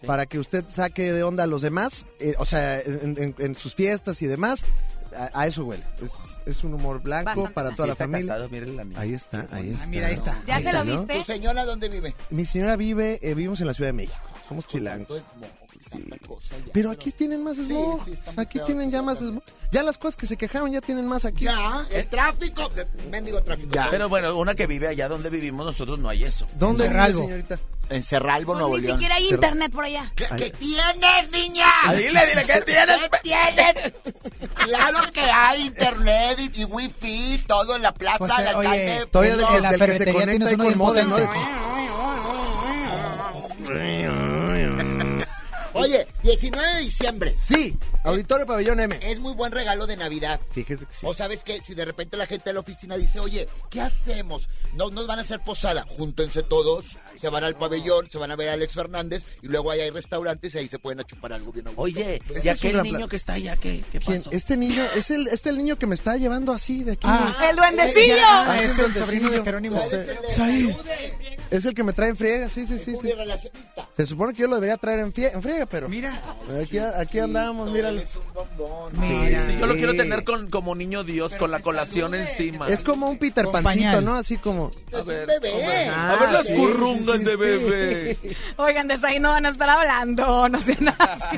Para 0.05 0.27
que 0.27 0.37
usted 0.37 0.65
saque 0.67 1.11
de 1.11 1.23
onda 1.23 1.45
a 1.45 1.47
los 1.47 1.63
demás, 1.63 2.05
eh, 2.19 2.35
o 2.37 2.45
sea, 2.45 2.79
en, 2.79 3.15
en- 3.17 3.35
en 3.39 3.55
sus 3.55 3.73
fiestas 3.73 4.21
y 4.21 4.27
demás, 4.27 4.63
a, 5.17 5.41
a 5.41 5.47
eso 5.47 5.65
huele. 5.65 5.83
Es, 6.03 6.11
es 6.57 6.63
un 6.63 6.73
humor 6.75 7.01
blanco 7.01 7.25
Bastante. 7.25 7.53
para 7.53 7.71
toda 7.71 7.85
Sí, 7.85 7.87
la 7.87 7.93
está 7.93 8.03
familia. 8.05 8.33
casado, 8.33 8.49
la. 8.49 8.99
Ahí 9.01 9.13
está, 9.13 9.47
ahí 9.51 9.69
está. 9.71 9.85
mira, 9.87 10.07
ahí 10.07 10.13
está. 10.13 10.41
¿Ya 10.45 10.55
Ahí 10.55 10.63
se 10.63 10.69
está, 10.69 10.83
lo 10.83 10.93
¿no? 10.93 10.99
viste? 11.05 11.17
¿Tu 11.19 11.23
señora 11.25 11.65
dónde 11.65 11.89
vive? 11.89 12.15
Mi 12.29 12.45
señora 12.45 12.75
vive, 12.75 13.19
eh, 13.21 13.33
vivimos 13.33 13.59
en 13.61 13.67
la 13.67 13.73
Ciudad 13.73 13.89
de 13.89 13.93
México. 13.93 14.17
Somos 14.47 14.67
chilangos. 14.67 15.21
Pero 16.73 16.91
aquí 16.91 17.11
tienen 17.11 17.43
más 17.43 17.57
smog. 17.57 18.03
sí, 18.05 18.13
aquí 18.35 18.59
tienen 18.65 18.91
ya 18.91 18.97
ya, 18.99 19.01
más 19.01 19.17
smog. 19.19 19.43
Ya 19.71 19.83
las 19.83 19.97
cosas 19.97 20.15
que 20.15 20.25
se 20.25 20.37
quejaban 20.37 20.71
ya 20.71 20.81
tienen 20.81 21.05
más 21.05 21.25
aquí. 21.25 21.45
Ya, 21.45 21.85
el 21.91 22.07
tráfico. 22.07 22.69
Mendigo 23.11 23.41
tráfico. 23.43 23.69
Pero 23.89 24.09
bueno, 24.09 24.37
una 24.37 24.55
que 24.55 24.67
vive 24.67 24.87
allá 24.87 25.07
donde 25.07 25.29
vivimos 25.29 25.65
nosotros 25.65 25.99
no 25.99 26.09
hay 26.09 26.23
eso. 26.23 26.45
¿Dónde 26.57 26.85
En 26.85 26.91
vive, 26.91 27.01
Cerralbo. 27.03 27.21
señorita? 27.23 27.59
En 27.89 28.03
Cerralbo, 28.03 28.51
Pues 28.53 28.59
Nuevo 28.59 28.75
ni 28.77 28.83
León. 28.83 28.97
siquiera 28.97 29.15
hay 29.15 29.27
internet 29.29 29.71
por 29.71 29.83
allá. 29.85 30.11
¿Qué, 30.15 30.25
qué 30.37 30.49
tienes, 30.51 31.31
niña? 31.31 31.65
Ah, 31.85 31.93
dile, 31.93 32.09
dile, 32.09 32.43
¿qué 32.45 32.61
tienes? 32.61 32.97
¿Qué 33.09 33.19
tienes? 33.23 33.93
Claro 34.67 35.11
que 35.11 35.21
hay 35.21 35.65
internet 35.67 36.39
y, 36.39 36.61
y 36.61 36.65
wifi, 36.65 37.43
todo 37.47 37.75
en 37.75 37.81
la 37.83 37.93
plaza, 37.93 38.25
eh, 38.43 38.47
alcalde. 38.47 38.67
oye, 38.67 39.05
Todavía 39.11 39.33
en 39.33 39.53
del, 39.53 39.61
la 39.61 39.69
del 39.71 39.79
ferretería 39.79 40.25
tienes 40.27 40.53
uno 40.53 40.63
bien 40.63 40.77
modem, 40.77 41.09
¿no? 41.09 41.17
De-. 41.17 41.27
Oye, 45.73 46.07
19 46.27 46.75
de 46.75 46.79
diciembre. 46.81 47.35
Sí, 47.37 47.77
Auditorio 48.03 48.45
Pabellón 48.45 48.79
M. 48.79 48.99
Es 49.01 49.19
muy 49.19 49.33
buen 49.33 49.51
regalo 49.51 49.87
de 49.87 49.97
Navidad. 49.97 50.39
Fíjese 50.51 50.85
que 50.85 50.91
sí. 50.93 51.05
O 51.05 51.13
sabes 51.13 51.43
que 51.43 51.59
si 51.61 51.73
de 51.73 51.85
repente 51.85 52.17
la 52.17 52.27
gente 52.27 52.49
de 52.49 52.53
la 52.53 52.59
oficina 52.59 52.97
dice, 52.97 53.19
oye, 53.19 53.47
¿qué 53.69 53.81
hacemos? 53.81 54.49
No 54.73 54.89
nos 54.89 55.07
van 55.07 55.19
a 55.19 55.21
hacer 55.23 55.39
posada. 55.39 55.85
Júntense 55.89 56.43
todos, 56.43 56.97
se 57.19 57.29
van 57.29 57.43
al 57.43 57.55
pabellón, 57.55 58.09
se 58.11 58.17
van 58.17 58.31
a 58.31 58.35
ver 58.35 58.49
a 58.49 58.53
Alex 58.53 58.73
Fernández 58.73 59.23
y 59.41 59.47
luego 59.47 59.71
ahí 59.71 59.79
hay 59.81 59.89
restaurantes 59.89 60.53
y 60.55 60.57
ahí 60.59 60.67
se 60.67 60.79
pueden 60.79 60.99
a 60.99 61.03
chupar 61.05 61.33
algo 61.33 61.51
bien 61.51 61.67
a 61.67 61.69
gusto. 61.71 61.81
Oye, 61.81 62.21
¿y 62.35 62.37
es 62.39 62.47
aquel 62.47 62.81
niño 62.83 62.97
plan. 62.97 63.09
que 63.09 63.15
está 63.15 63.33
allá 63.33 63.55
qué, 63.55 63.83
qué 63.91 63.99
¿Quién? 63.99 64.17
pasó? 64.19 64.31
Este 64.31 64.57
niño, 64.57 64.83
es 64.95 65.11
el, 65.11 65.27
este 65.27 65.49
el 65.49 65.57
niño 65.57 65.77
que 65.77 65.87
me 65.87 65.95
está 65.95 66.17
llevando 66.17 66.51
así 66.51 66.83
de 66.83 66.93
aquí. 66.93 67.07
Ah, 67.09 67.47
¡El 67.49 67.55
duendecillo! 67.55 68.15
Ah, 68.19 68.59
es 68.61 68.77
el 68.79 68.93
sobrino 68.95 69.29
de. 69.29 69.43
Jerónimo. 69.43 69.79
Ese- 69.79 70.17
sí. 70.29 70.75
Es 71.49 71.63
el 71.65 71.73
que 71.73 71.83
me 71.83 71.93
trae 71.93 72.09
en 72.09 72.17
friega, 72.17 72.49
sí, 72.49 72.65
sí, 72.65 72.77
sí. 72.77 72.93
sí. 73.01 73.09
Se 73.95 74.05
supone 74.05 74.33
que 74.33 74.41
yo 74.41 74.47
lo 74.49 74.55
debería 74.55 74.75
traer 74.75 74.99
en, 74.99 75.13
fie- 75.13 75.31
en 75.33 75.41
friega, 75.41 75.65
pero 75.65 75.87
Mira. 75.87 76.16
Aquí, 76.61 76.79
aquí 76.79 77.19
andamos, 77.19 77.71
míralo. 77.71 77.99
Es 77.99 78.15
un 78.15 78.33
bombón. 78.33 78.93
Mira. 78.99 79.45
Sí, 79.47 79.57
yo 79.59 79.65
lo 79.67 79.75
quiero 79.75 79.95
tener 79.95 80.23
con, 80.23 80.49
como 80.49 80.75
niño 80.75 81.03
Dios, 81.03 81.35
con 81.35 81.51
la 81.51 81.59
colación 81.59 82.15
encima. 82.15 82.67
Es 82.69 82.83
como 82.83 83.09
un 83.09 83.17
Peter 83.17 83.47
Pancito. 83.51 84.01
¿no? 84.01 84.15
Así 84.15 84.37
como... 84.37 84.71
Es 84.91 84.99
un 84.99 85.05
bebé. 85.07 85.89
Ah, 85.89 86.13
a 86.13 86.15
ver 86.19 86.31
las 86.31 86.47
sí, 86.47 86.55
currungas 86.55 87.17
sí, 87.17 87.23
sí, 87.23 87.29
de 87.29 87.35
bebé. 87.35 88.17
Oigan, 88.57 88.87
de 88.87 88.97
ahí 89.03 89.19
no 89.19 89.31
van 89.31 89.45
a 89.45 89.49
estar 89.49 89.69
hablando, 89.69 90.49
no 90.49 90.61
sean 90.61 90.89
así. 90.89 91.37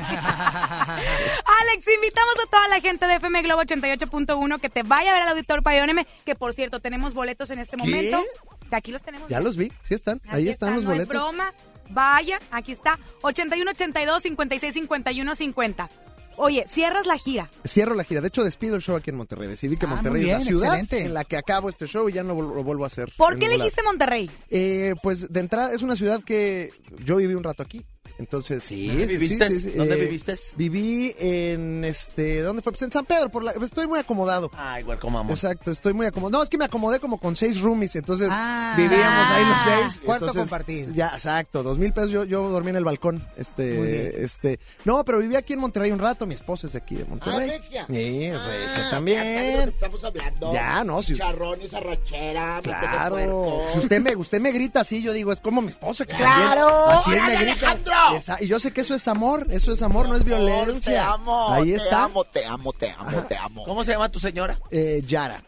Alex, 1.60 1.86
invitamos 1.94 2.34
a 2.44 2.50
toda 2.50 2.68
la 2.68 2.80
gente 2.80 3.06
de 3.06 3.14
FM 3.16 3.42
Globo 3.42 3.62
88.1 3.62 4.60
que 4.60 4.68
te 4.68 4.82
vaya 4.82 5.10
a 5.10 5.14
ver 5.14 5.22
al 5.22 5.28
Auditor 5.30 5.62
M, 5.66 6.06
que 6.24 6.34
por 6.34 6.52
cierto, 6.54 6.80
tenemos 6.80 7.14
boletos 7.14 7.50
en 7.50 7.58
este 7.58 7.76
momento. 7.76 8.22
Aquí 8.70 8.92
los 8.92 9.02
tenemos. 9.02 9.28
Ya 9.28 9.40
los 9.40 9.56
vi, 9.56 9.72
sí 9.82 9.94
están, 9.94 10.20
ahí 10.28 10.48
están 10.48 10.74
los 10.74 10.84
no 10.84 10.90
boletos. 10.90 11.14
es 11.14 11.20
broma. 11.20 11.52
Vaya, 11.90 12.40
aquí 12.50 12.72
está. 12.72 12.98
81 13.22 13.70
82 13.70 14.22
56 14.22 14.74
51 14.74 15.34
50. 15.34 15.88
Oye, 16.36 16.64
cierras 16.68 17.06
la 17.06 17.18
gira. 17.18 17.50
Cierro 17.68 17.94
la 17.94 18.02
gira, 18.04 18.22
de 18.22 18.28
hecho 18.28 18.42
despido 18.44 18.74
el 18.76 18.80
show 18.82 18.96
aquí 18.96 19.10
en 19.10 19.16
Monterrey. 19.16 19.46
Decidí 19.46 19.76
que 19.76 19.84
Ah, 19.84 19.90
Monterrey 19.90 20.22
es 20.30 20.38
la 20.38 20.40
ciudad 20.40 20.78
excelente. 20.78 21.04
en 21.04 21.12
la 21.12 21.24
que 21.24 21.36
acabo 21.36 21.68
este 21.68 21.86
show 21.86 22.08
y 22.08 22.12
ya 22.14 22.22
no 22.22 22.34
lo 22.34 22.62
vuelvo 22.64 22.84
a 22.84 22.86
hacer. 22.86 23.12
¿Por 23.18 23.38
qué 23.38 23.46
elegiste 23.46 23.82
Monterrey? 23.82 24.30
Eh, 24.48 24.94
pues 25.02 25.30
de 25.30 25.40
entrada 25.40 25.74
es 25.74 25.82
una 25.82 25.96
ciudad 25.96 26.22
que 26.24 26.70
yo 27.04 27.16
viví 27.16 27.34
un 27.34 27.44
rato 27.44 27.62
aquí. 27.62 27.84
Entonces, 28.20 28.62
sí. 28.62 28.86
¿Dónde 28.86 29.08
sí, 29.08 29.16
viviste? 29.16 29.48
sí, 29.50 29.60
sí, 29.60 29.70
sí, 29.70 29.76
¿Dónde 29.76 29.94
eh, 29.98 30.04
viviste? 30.04 30.34
Viví 30.56 31.14
en 31.18 31.84
este, 31.84 32.42
¿dónde 32.42 32.60
fue? 32.62 32.70
Pues 32.72 32.82
en 32.82 32.92
San 32.92 33.06
Pedro, 33.06 33.30
por 33.30 33.42
la, 33.42 33.52
estoy 33.52 33.86
muy 33.86 33.98
acomodado. 33.98 34.50
Ay, 34.56 34.82
güey, 34.82 34.98
como 34.98 35.18
amor. 35.18 35.32
Exacto, 35.32 35.70
estoy 35.70 35.94
muy 35.94 36.04
acomodado. 36.06 36.38
No, 36.38 36.42
es 36.44 36.50
que 36.50 36.58
me 36.58 36.66
acomodé 36.66 37.00
como 37.00 37.18
con 37.18 37.34
seis 37.34 37.60
roomies, 37.60 37.96
entonces 37.96 38.28
Ah. 38.30 38.74
vivíamos 38.76 39.26
ahí 39.30 39.44
los 39.46 39.62
seis. 39.62 40.00
Cuarto 40.04 40.26
entonces, 40.26 40.42
compartido. 40.42 40.92
Ya, 40.94 41.08
exacto, 41.14 41.62
dos 41.62 41.78
mil 41.78 41.92
pesos 41.92 42.10
yo, 42.10 42.24
yo 42.24 42.48
dormí 42.50 42.70
en 42.70 42.76
el 42.76 42.84
balcón. 42.84 43.14
Muy 43.16 43.22
bien. 43.24 43.34
Este, 43.38 44.24
este, 44.24 44.60
no, 44.84 45.02
pero 45.04 45.18
viví 45.18 45.34
aquí 45.36 45.54
en 45.54 45.60
Monterrey 45.60 45.90
un 45.90 45.98
rato, 45.98 46.26
mi 46.26 46.34
esposa 46.34 46.66
es 46.66 46.74
de 46.74 46.78
aquí 46.80 46.94
de 46.96 47.06
Monterrey. 47.06 47.48
Ah, 47.50 47.58
regia. 47.58 47.86
Sí, 47.86 48.30
regia 48.30 48.74
Ah, 48.76 48.82
lo 48.84 48.90
también. 48.90 49.68
Estamos 49.70 50.04
hablando. 50.04 50.52
Ya, 50.52 50.84
no, 50.84 51.02
si- 51.02 51.14
Chicharrón, 51.14 51.60
esa 51.62 51.80
rachera, 51.80 52.56
mate 52.56 52.68
de 52.68 52.76
Claro, 52.78 53.62
si 53.72 53.78
usted 53.78 54.00
me, 54.00 54.14
usted 54.16 54.40
me 54.40 54.52
grita 54.52 54.80
así, 54.80 55.02
yo 55.02 55.12
digo, 55.14 55.32
es 55.32 55.40
como 55.40 55.62
mi 55.62 55.68
esposa 55.68 56.04
que 56.04 56.14
Claro. 56.14 56.66
también, 56.66 56.98
así 56.98 57.10
él 57.12 57.16
me 57.16 57.22
¡Órale, 57.22 57.50
grita. 57.52 57.70
Alejandro! 57.70 57.92
Esa- 58.16 58.42
y 58.42 58.46
yo 58.48 58.58
sé 58.60 58.72
que 58.72 58.80
eso 58.82 58.94
es 58.94 59.06
amor, 59.08 59.46
eso 59.50 59.72
es 59.72 59.82
amor, 59.82 60.08
no 60.08 60.16
es 60.16 60.24
violencia. 60.24 60.92
Te 60.92 60.98
amo, 60.98 61.50
Ahí 61.50 61.70
te 61.70 61.76
está. 61.76 62.04
amo, 62.04 62.24
te 62.24 62.44
amo, 62.46 62.72
te 62.72 62.90
amo, 62.90 63.22
te 63.24 63.36
amo. 63.36 63.64
¿Cómo 63.64 63.84
se 63.84 63.92
llama 63.92 64.08
tu 64.10 64.20
señora? 64.20 64.58
Eh, 64.70 65.02
Yara. 65.06 65.42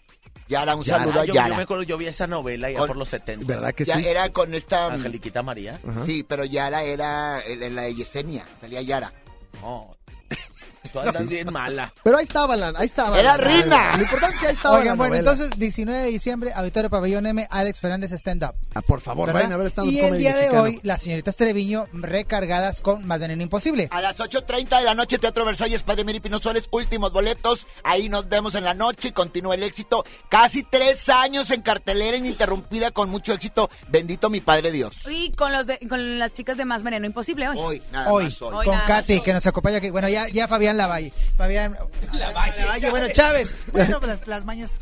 Yara, 0.48 0.74
un 0.76 0.82
Yara. 0.84 1.04
saludo 1.04 1.20
a 1.20 1.24
yo, 1.24 1.34
Yara. 1.34 1.48
yo 1.48 1.54
me 1.56 1.62
acuerdo, 1.62 1.82
yo 1.84 1.96
vi 1.96 2.06
esa 2.06 2.26
novela 2.26 2.70
ya 2.70 2.78
Con- 2.78 2.88
por 2.88 2.96
los 2.96 3.08
70. 3.08 3.46
¿Verdad 3.46 3.72
que 3.74 3.84
Ya 3.86 3.96
sí? 3.96 4.06
era 4.06 4.28
con 4.30 4.52
esta... 4.54 4.86
Angeliquita 4.92 5.42
María. 5.42 5.80
Sí, 6.04 6.24
pero 6.28 6.44
Yara 6.44 6.82
era 6.82 7.40
la 7.70 7.82
de 7.82 7.94
Yesenia, 7.94 8.44
salía 8.60 8.82
Yara. 8.82 9.12
No. 9.62 9.90
Tú 10.92 11.00
andas 11.00 11.26
bien 11.28 11.52
mala. 11.52 11.92
Pero 12.04 12.18
ahí 12.18 12.24
estaba 12.24 12.56
la, 12.56 12.72
ahí 12.76 12.86
estaba. 12.86 13.18
Era 13.18 13.36
la- 13.36 13.44
Rina. 13.44 13.96
Lo 13.96 14.02
importante 14.02 14.34
es 14.36 14.40
que 14.40 14.46
ahí 14.48 14.54
estaba 14.54 14.74
Oigan, 14.78 14.88
la 14.88 14.94
bueno, 14.94 15.14
novela. 15.16 15.30
entonces 15.32 15.58
19 15.58 16.00
de 16.02 16.08
diciembre, 16.10 16.52
Auditorio 16.54 16.90
Pabellón 16.90 17.26
M, 17.26 17.46
Alex 17.50 17.80
Fernández 17.80 18.12
Stand 18.12 18.44
Up. 18.44 18.54
Ah, 18.74 18.82
por 18.82 19.00
favor, 19.00 19.26
¿verdad? 19.26 19.40
vayan 19.42 19.52
a 19.52 19.56
ver 19.56 19.66
stand 19.68 19.90
Y 19.90 20.00
el 20.00 20.18
día 20.18 20.36
de 20.36 20.50
hoy, 20.50 20.80
las 20.82 21.02
señoritas 21.02 21.36
Treviño 21.36 21.86
recargadas 21.92 22.80
con 22.80 23.06
Más 23.06 23.20
Veneno 23.20 23.42
Imposible. 23.42 23.88
A 23.90 24.00
las 24.02 24.18
8.30 24.18 24.78
de 24.78 24.84
la 24.84 24.94
noche, 24.94 25.18
Teatro 25.18 25.44
Versalles, 25.44 25.82
Padre 25.82 26.04
Miri 26.04 26.20
Pinosoles, 26.20 26.68
últimos 26.70 27.12
boletos. 27.12 27.66
Ahí 27.84 28.08
nos 28.08 28.28
vemos 28.28 28.54
en 28.54 28.64
la 28.64 28.74
noche 28.74 29.08
y 29.08 29.12
continúa 29.12 29.54
el 29.54 29.62
éxito. 29.62 30.04
Casi 30.28 30.62
tres 30.62 31.08
años 31.08 31.50
en 31.50 31.62
cartelera 31.62 32.16
ininterrumpida 32.16 32.90
con 32.90 33.10
mucho 33.10 33.32
éxito. 33.32 33.70
Bendito 33.88 34.30
mi 34.30 34.40
Padre 34.40 34.70
Dios. 34.72 34.96
Y 35.08 35.30
con, 35.32 35.52
los 35.52 35.66
de- 35.66 35.78
con 35.88 36.18
las 36.18 36.32
chicas 36.32 36.56
de 36.56 36.64
Más 36.64 36.82
Veneno 36.82 37.06
Imposible 37.06 37.48
hoy. 37.48 37.56
Hoy, 37.58 37.82
nada 37.92 38.10
Hoy, 38.12 38.24
más 38.24 38.42
hoy. 38.42 38.54
Hoy 38.54 38.66
con 38.66 38.74
nada 38.74 38.86
Katy, 38.86 39.12
más 39.14 39.20
hoy. 39.20 39.24
que 39.24 39.32
nos 39.32 39.46
acompaña 39.46 39.78
aquí. 39.78 39.90
Bueno, 39.90 40.08
ya, 40.08 40.28
ya 40.28 40.48
Fabián 40.48 40.76
Lavalle. 40.82 41.12
Fabián 41.36 41.78
Lavalle. 42.12 42.90
bueno, 42.90 43.08
Chávez. 43.08 43.54
Bueno, 43.72 43.98
pues 44.00 44.18
las, 44.18 44.28
las 44.28 44.44
mañas 44.44 44.72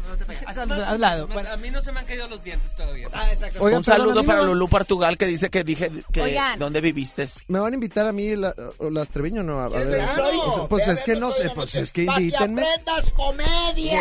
hasta 0.46 0.66
los- 0.66 0.78
al 0.78 1.00
lado. 1.00 1.26
Bueno, 1.28 1.50
A 1.50 1.56
mí 1.56 1.70
no 1.70 1.82
se 1.82 1.92
me 1.92 2.00
han 2.00 2.06
caído 2.06 2.26
los 2.28 2.42
dientes 2.42 2.74
todavía. 2.74 3.08
ah, 3.12 3.30
exacto. 3.32 3.62
Oigan, 3.62 3.78
Un 3.78 3.84
saludo 3.84 4.24
para 4.24 4.42
Lulú 4.42 4.68
Portugal 4.68 5.16
que 5.18 5.26
dice 5.26 5.50
que 5.50 5.64
dije 5.64 5.90
que 6.12 6.22
Oigan. 6.22 6.58
dónde 6.58 6.80
viviste. 6.80 7.28
¿Me 7.48 7.58
van 7.58 7.72
a 7.72 7.74
invitar 7.74 8.06
a 8.06 8.12
mí 8.12 8.34
la- 8.36 8.54
las 8.90 9.08
Treviño 9.08 9.42
no? 9.42 9.60
A, 9.60 9.64
a 9.66 9.68
ver, 9.68 10.04
Claro, 10.14 10.66
pues 10.68 10.88
es 10.88 11.00
que 11.02 11.16
no 11.16 11.30
sé, 11.32 11.44
la 11.44 11.54
pues 11.54 11.74
es 11.74 11.92
que 11.92 12.04
invítenme. 12.04 12.62
aprendas 12.62 13.12
comedia. 13.12 14.00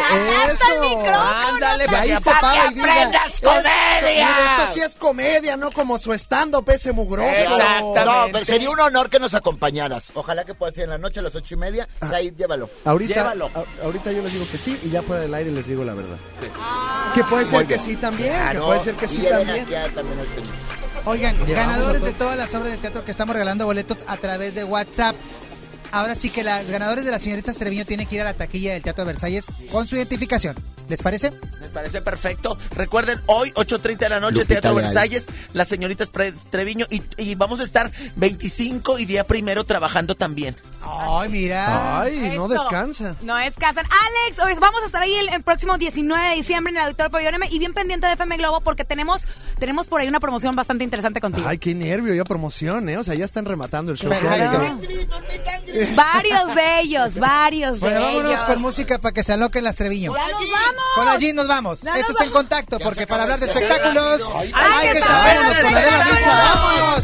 Eso. 0.52 1.04
Ándale, 1.50 1.86
para 1.86 2.02
ahí 2.02 2.10
que 2.16 2.22
se 2.22 2.30
aprendas 2.30 2.42
para 2.42 2.72
y 2.72 2.74
diga, 2.76 2.94
aprendas 2.94 3.34
"Esto- 3.34 3.50
comedia". 3.50 4.30
Esto 4.60 4.74
sí 4.74 4.80
es 4.82 4.96
comedia, 4.96 5.58
no 5.58 5.72
como 5.72 5.98
su 5.98 6.14
stand-up 6.14 6.70
ese 6.70 6.94
mugroso. 6.94 7.28
Exactamente. 7.30 8.06
No, 8.06 8.28
pero 8.32 8.46
sería 8.46 8.70
un 8.70 8.80
honor 8.80 9.10
que 9.10 9.20
nos 9.20 9.34
acompañaras. 9.34 10.12
Ojalá 10.14 10.46
que 10.46 10.54
pueda 10.54 10.72
ser 10.72 10.86
en 10.86 10.92
la 10.92 10.98
noche 10.98 11.20
a 11.20 11.24
las 11.24 11.36
ocho 11.36 11.56
y 11.56 11.58
media. 11.58 11.88
Ah. 12.02 12.12
Ahí 12.14 12.32
llévalo. 12.38 12.70
Ahorita, 12.86 13.14
Llévalo. 13.14 13.50
a- 13.54 13.84
ahorita 13.86 14.12
yo 14.14 14.22
les 14.24 14.32
digo 14.32 14.46
que 14.50 14.58
sí 14.58 14.80
y 14.84 14.90
ya 14.90 15.02
fuera 15.02 15.22
del 15.24 15.34
aire 15.34 15.52
les 15.52 15.68
digo 15.68 15.84
la 15.84 15.94
verdad. 15.94 16.16
Que 17.14 17.24
puede 17.26 17.46
ser 17.46 17.66
que 17.66 17.78
sí 17.78 17.96
también, 17.98 18.32
Claro, 18.32 18.60
que 18.62 18.66
puede 18.68 18.80
ser 18.82 18.96
que 18.96 19.08
sí 19.08 19.18
también. 19.30 19.66
Oigan, 21.06 21.36
Llevamos 21.46 21.56
ganadores 21.56 22.02
de 22.04 22.12
todas 22.14 22.38
las 22.38 22.54
obras 22.56 22.72
de 22.72 22.78
teatro 22.78 23.04
que 23.04 23.12
estamos 23.12 23.34
regalando 23.34 23.66
boletos 23.66 24.00
a 24.08 24.18
través 24.18 24.54
de 24.56 24.64
WhatsApp. 24.64 25.16
Ahora 25.92 26.14
sí 26.16 26.30
que 26.30 26.44
las 26.44 26.70
ganadores 26.70 27.04
de 27.04 27.12
las 27.12 27.22
señoritas 27.22 27.58
Treviño 27.58 27.84
tienen 27.86 28.06
que 28.08 28.16
ir 28.16 28.22
a 28.22 28.26
la 28.26 28.34
taquilla 28.34 28.74
del 28.74 28.84
Teatro 28.84 29.06
Versalles 29.06 29.46
con 29.72 29.88
su 29.88 29.96
identificación. 29.96 30.56
¿Les 30.90 31.02
parece? 31.02 31.32
Me 31.62 31.68
parece 31.70 32.02
perfecto. 32.02 32.58
Recuerden, 32.76 33.22
hoy 33.28 33.52
8.30 33.52 33.98
de 33.98 34.10
la 34.10 34.20
noche, 34.20 34.38
Lupita 34.42 34.62
Teatro 34.62 34.72
Leal. 34.80 34.86
Versalles, 34.94 35.26
las 35.54 35.68
señoritas 35.68 36.12
Treviño 36.50 36.86
y, 36.90 37.02
y 37.18 37.36
vamos 37.36 37.60
a 37.60 37.64
estar 37.64 37.92
25 38.16 38.98
y 39.00 39.06
día 39.06 39.24
primero 39.26 39.64
trabajando 39.64 40.16
también. 40.16 40.56
Ay, 40.82 41.30
mira. 41.30 42.02
Ay, 42.02 42.32
no 42.36 42.48
descansa. 42.48 43.16
No 43.22 43.36
descansan. 43.36 43.86
Alex, 43.86 44.40
hoy 44.40 44.54
vamos 44.60 44.82
a 44.82 44.86
estar 44.88 45.02
ahí 45.04 45.14
el, 45.16 45.30
el 45.30 45.44
próximo 45.44 45.78
19 45.78 46.30
de 46.30 46.36
diciembre 46.36 46.72
en 46.72 46.78
el 46.78 46.84
Auditorio 46.86 47.12
Pabellón 47.12 47.36
M 47.36 47.48
y 47.52 47.60
bien 47.60 47.74
pendiente 47.74 48.08
de 48.08 48.14
FM 48.14 48.38
Globo 48.38 48.62
porque 48.62 48.84
tenemos, 48.86 49.28
tenemos 49.60 49.88
por 49.88 50.02
ahí 50.02 50.08
una 50.08 50.20
promoción 50.20 50.56
bastante 50.56 50.84
interesante 50.84 51.22
contigo. 51.22 51.48
Ay, 51.48 51.60
qué 51.60 51.76
nervio, 51.76 52.14
ya 52.16 52.24
promoción, 52.24 52.90
¿eh? 52.90 52.98
O 52.98 53.04
sea, 53.04 53.14
ya 53.14 53.26
están 53.26 53.46
rematando 53.46 53.92
el 53.92 53.98
show. 54.00 54.10
Claro. 54.20 54.80
Varios 55.96 56.56
de 56.56 56.80
ellos, 56.82 57.16
varios 57.16 57.80
Bueno, 57.80 58.00
de 58.00 58.06
vámonos 58.06 58.32
ellos. 58.32 58.44
con 58.46 58.62
música 58.62 58.98
para 59.00 59.14
que 59.14 59.24
se 59.24 59.34
aloquen 59.34 59.64
las 59.64 59.76
Treviño. 59.76 60.14
¡Ya 60.16 60.32
nos 60.32 60.50
vamos! 60.52 60.79
Con 60.96 61.08
allí 61.08 61.34
nos 61.34 61.48
vamos. 61.48 61.82
Ya 61.82 61.96
Esto 61.98 62.12
nos 62.14 62.22
es 62.22 62.28
en 62.28 62.32
vamos. 62.32 62.44
contacto, 62.44 62.80
porque 62.80 63.08
para 63.08 63.24
hablar 63.24 63.40
de 63.40 63.46
este 63.48 63.60
espectáculos 63.60 64.28
rápido. 64.28 64.56
hay 64.56 64.90
que 64.92 65.00
sabernos 65.02 65.58
con 65.60 65.76
Adela 65.76 66.06
Micha. 66.06 66.38
¡Vámonos! 66.38 67.04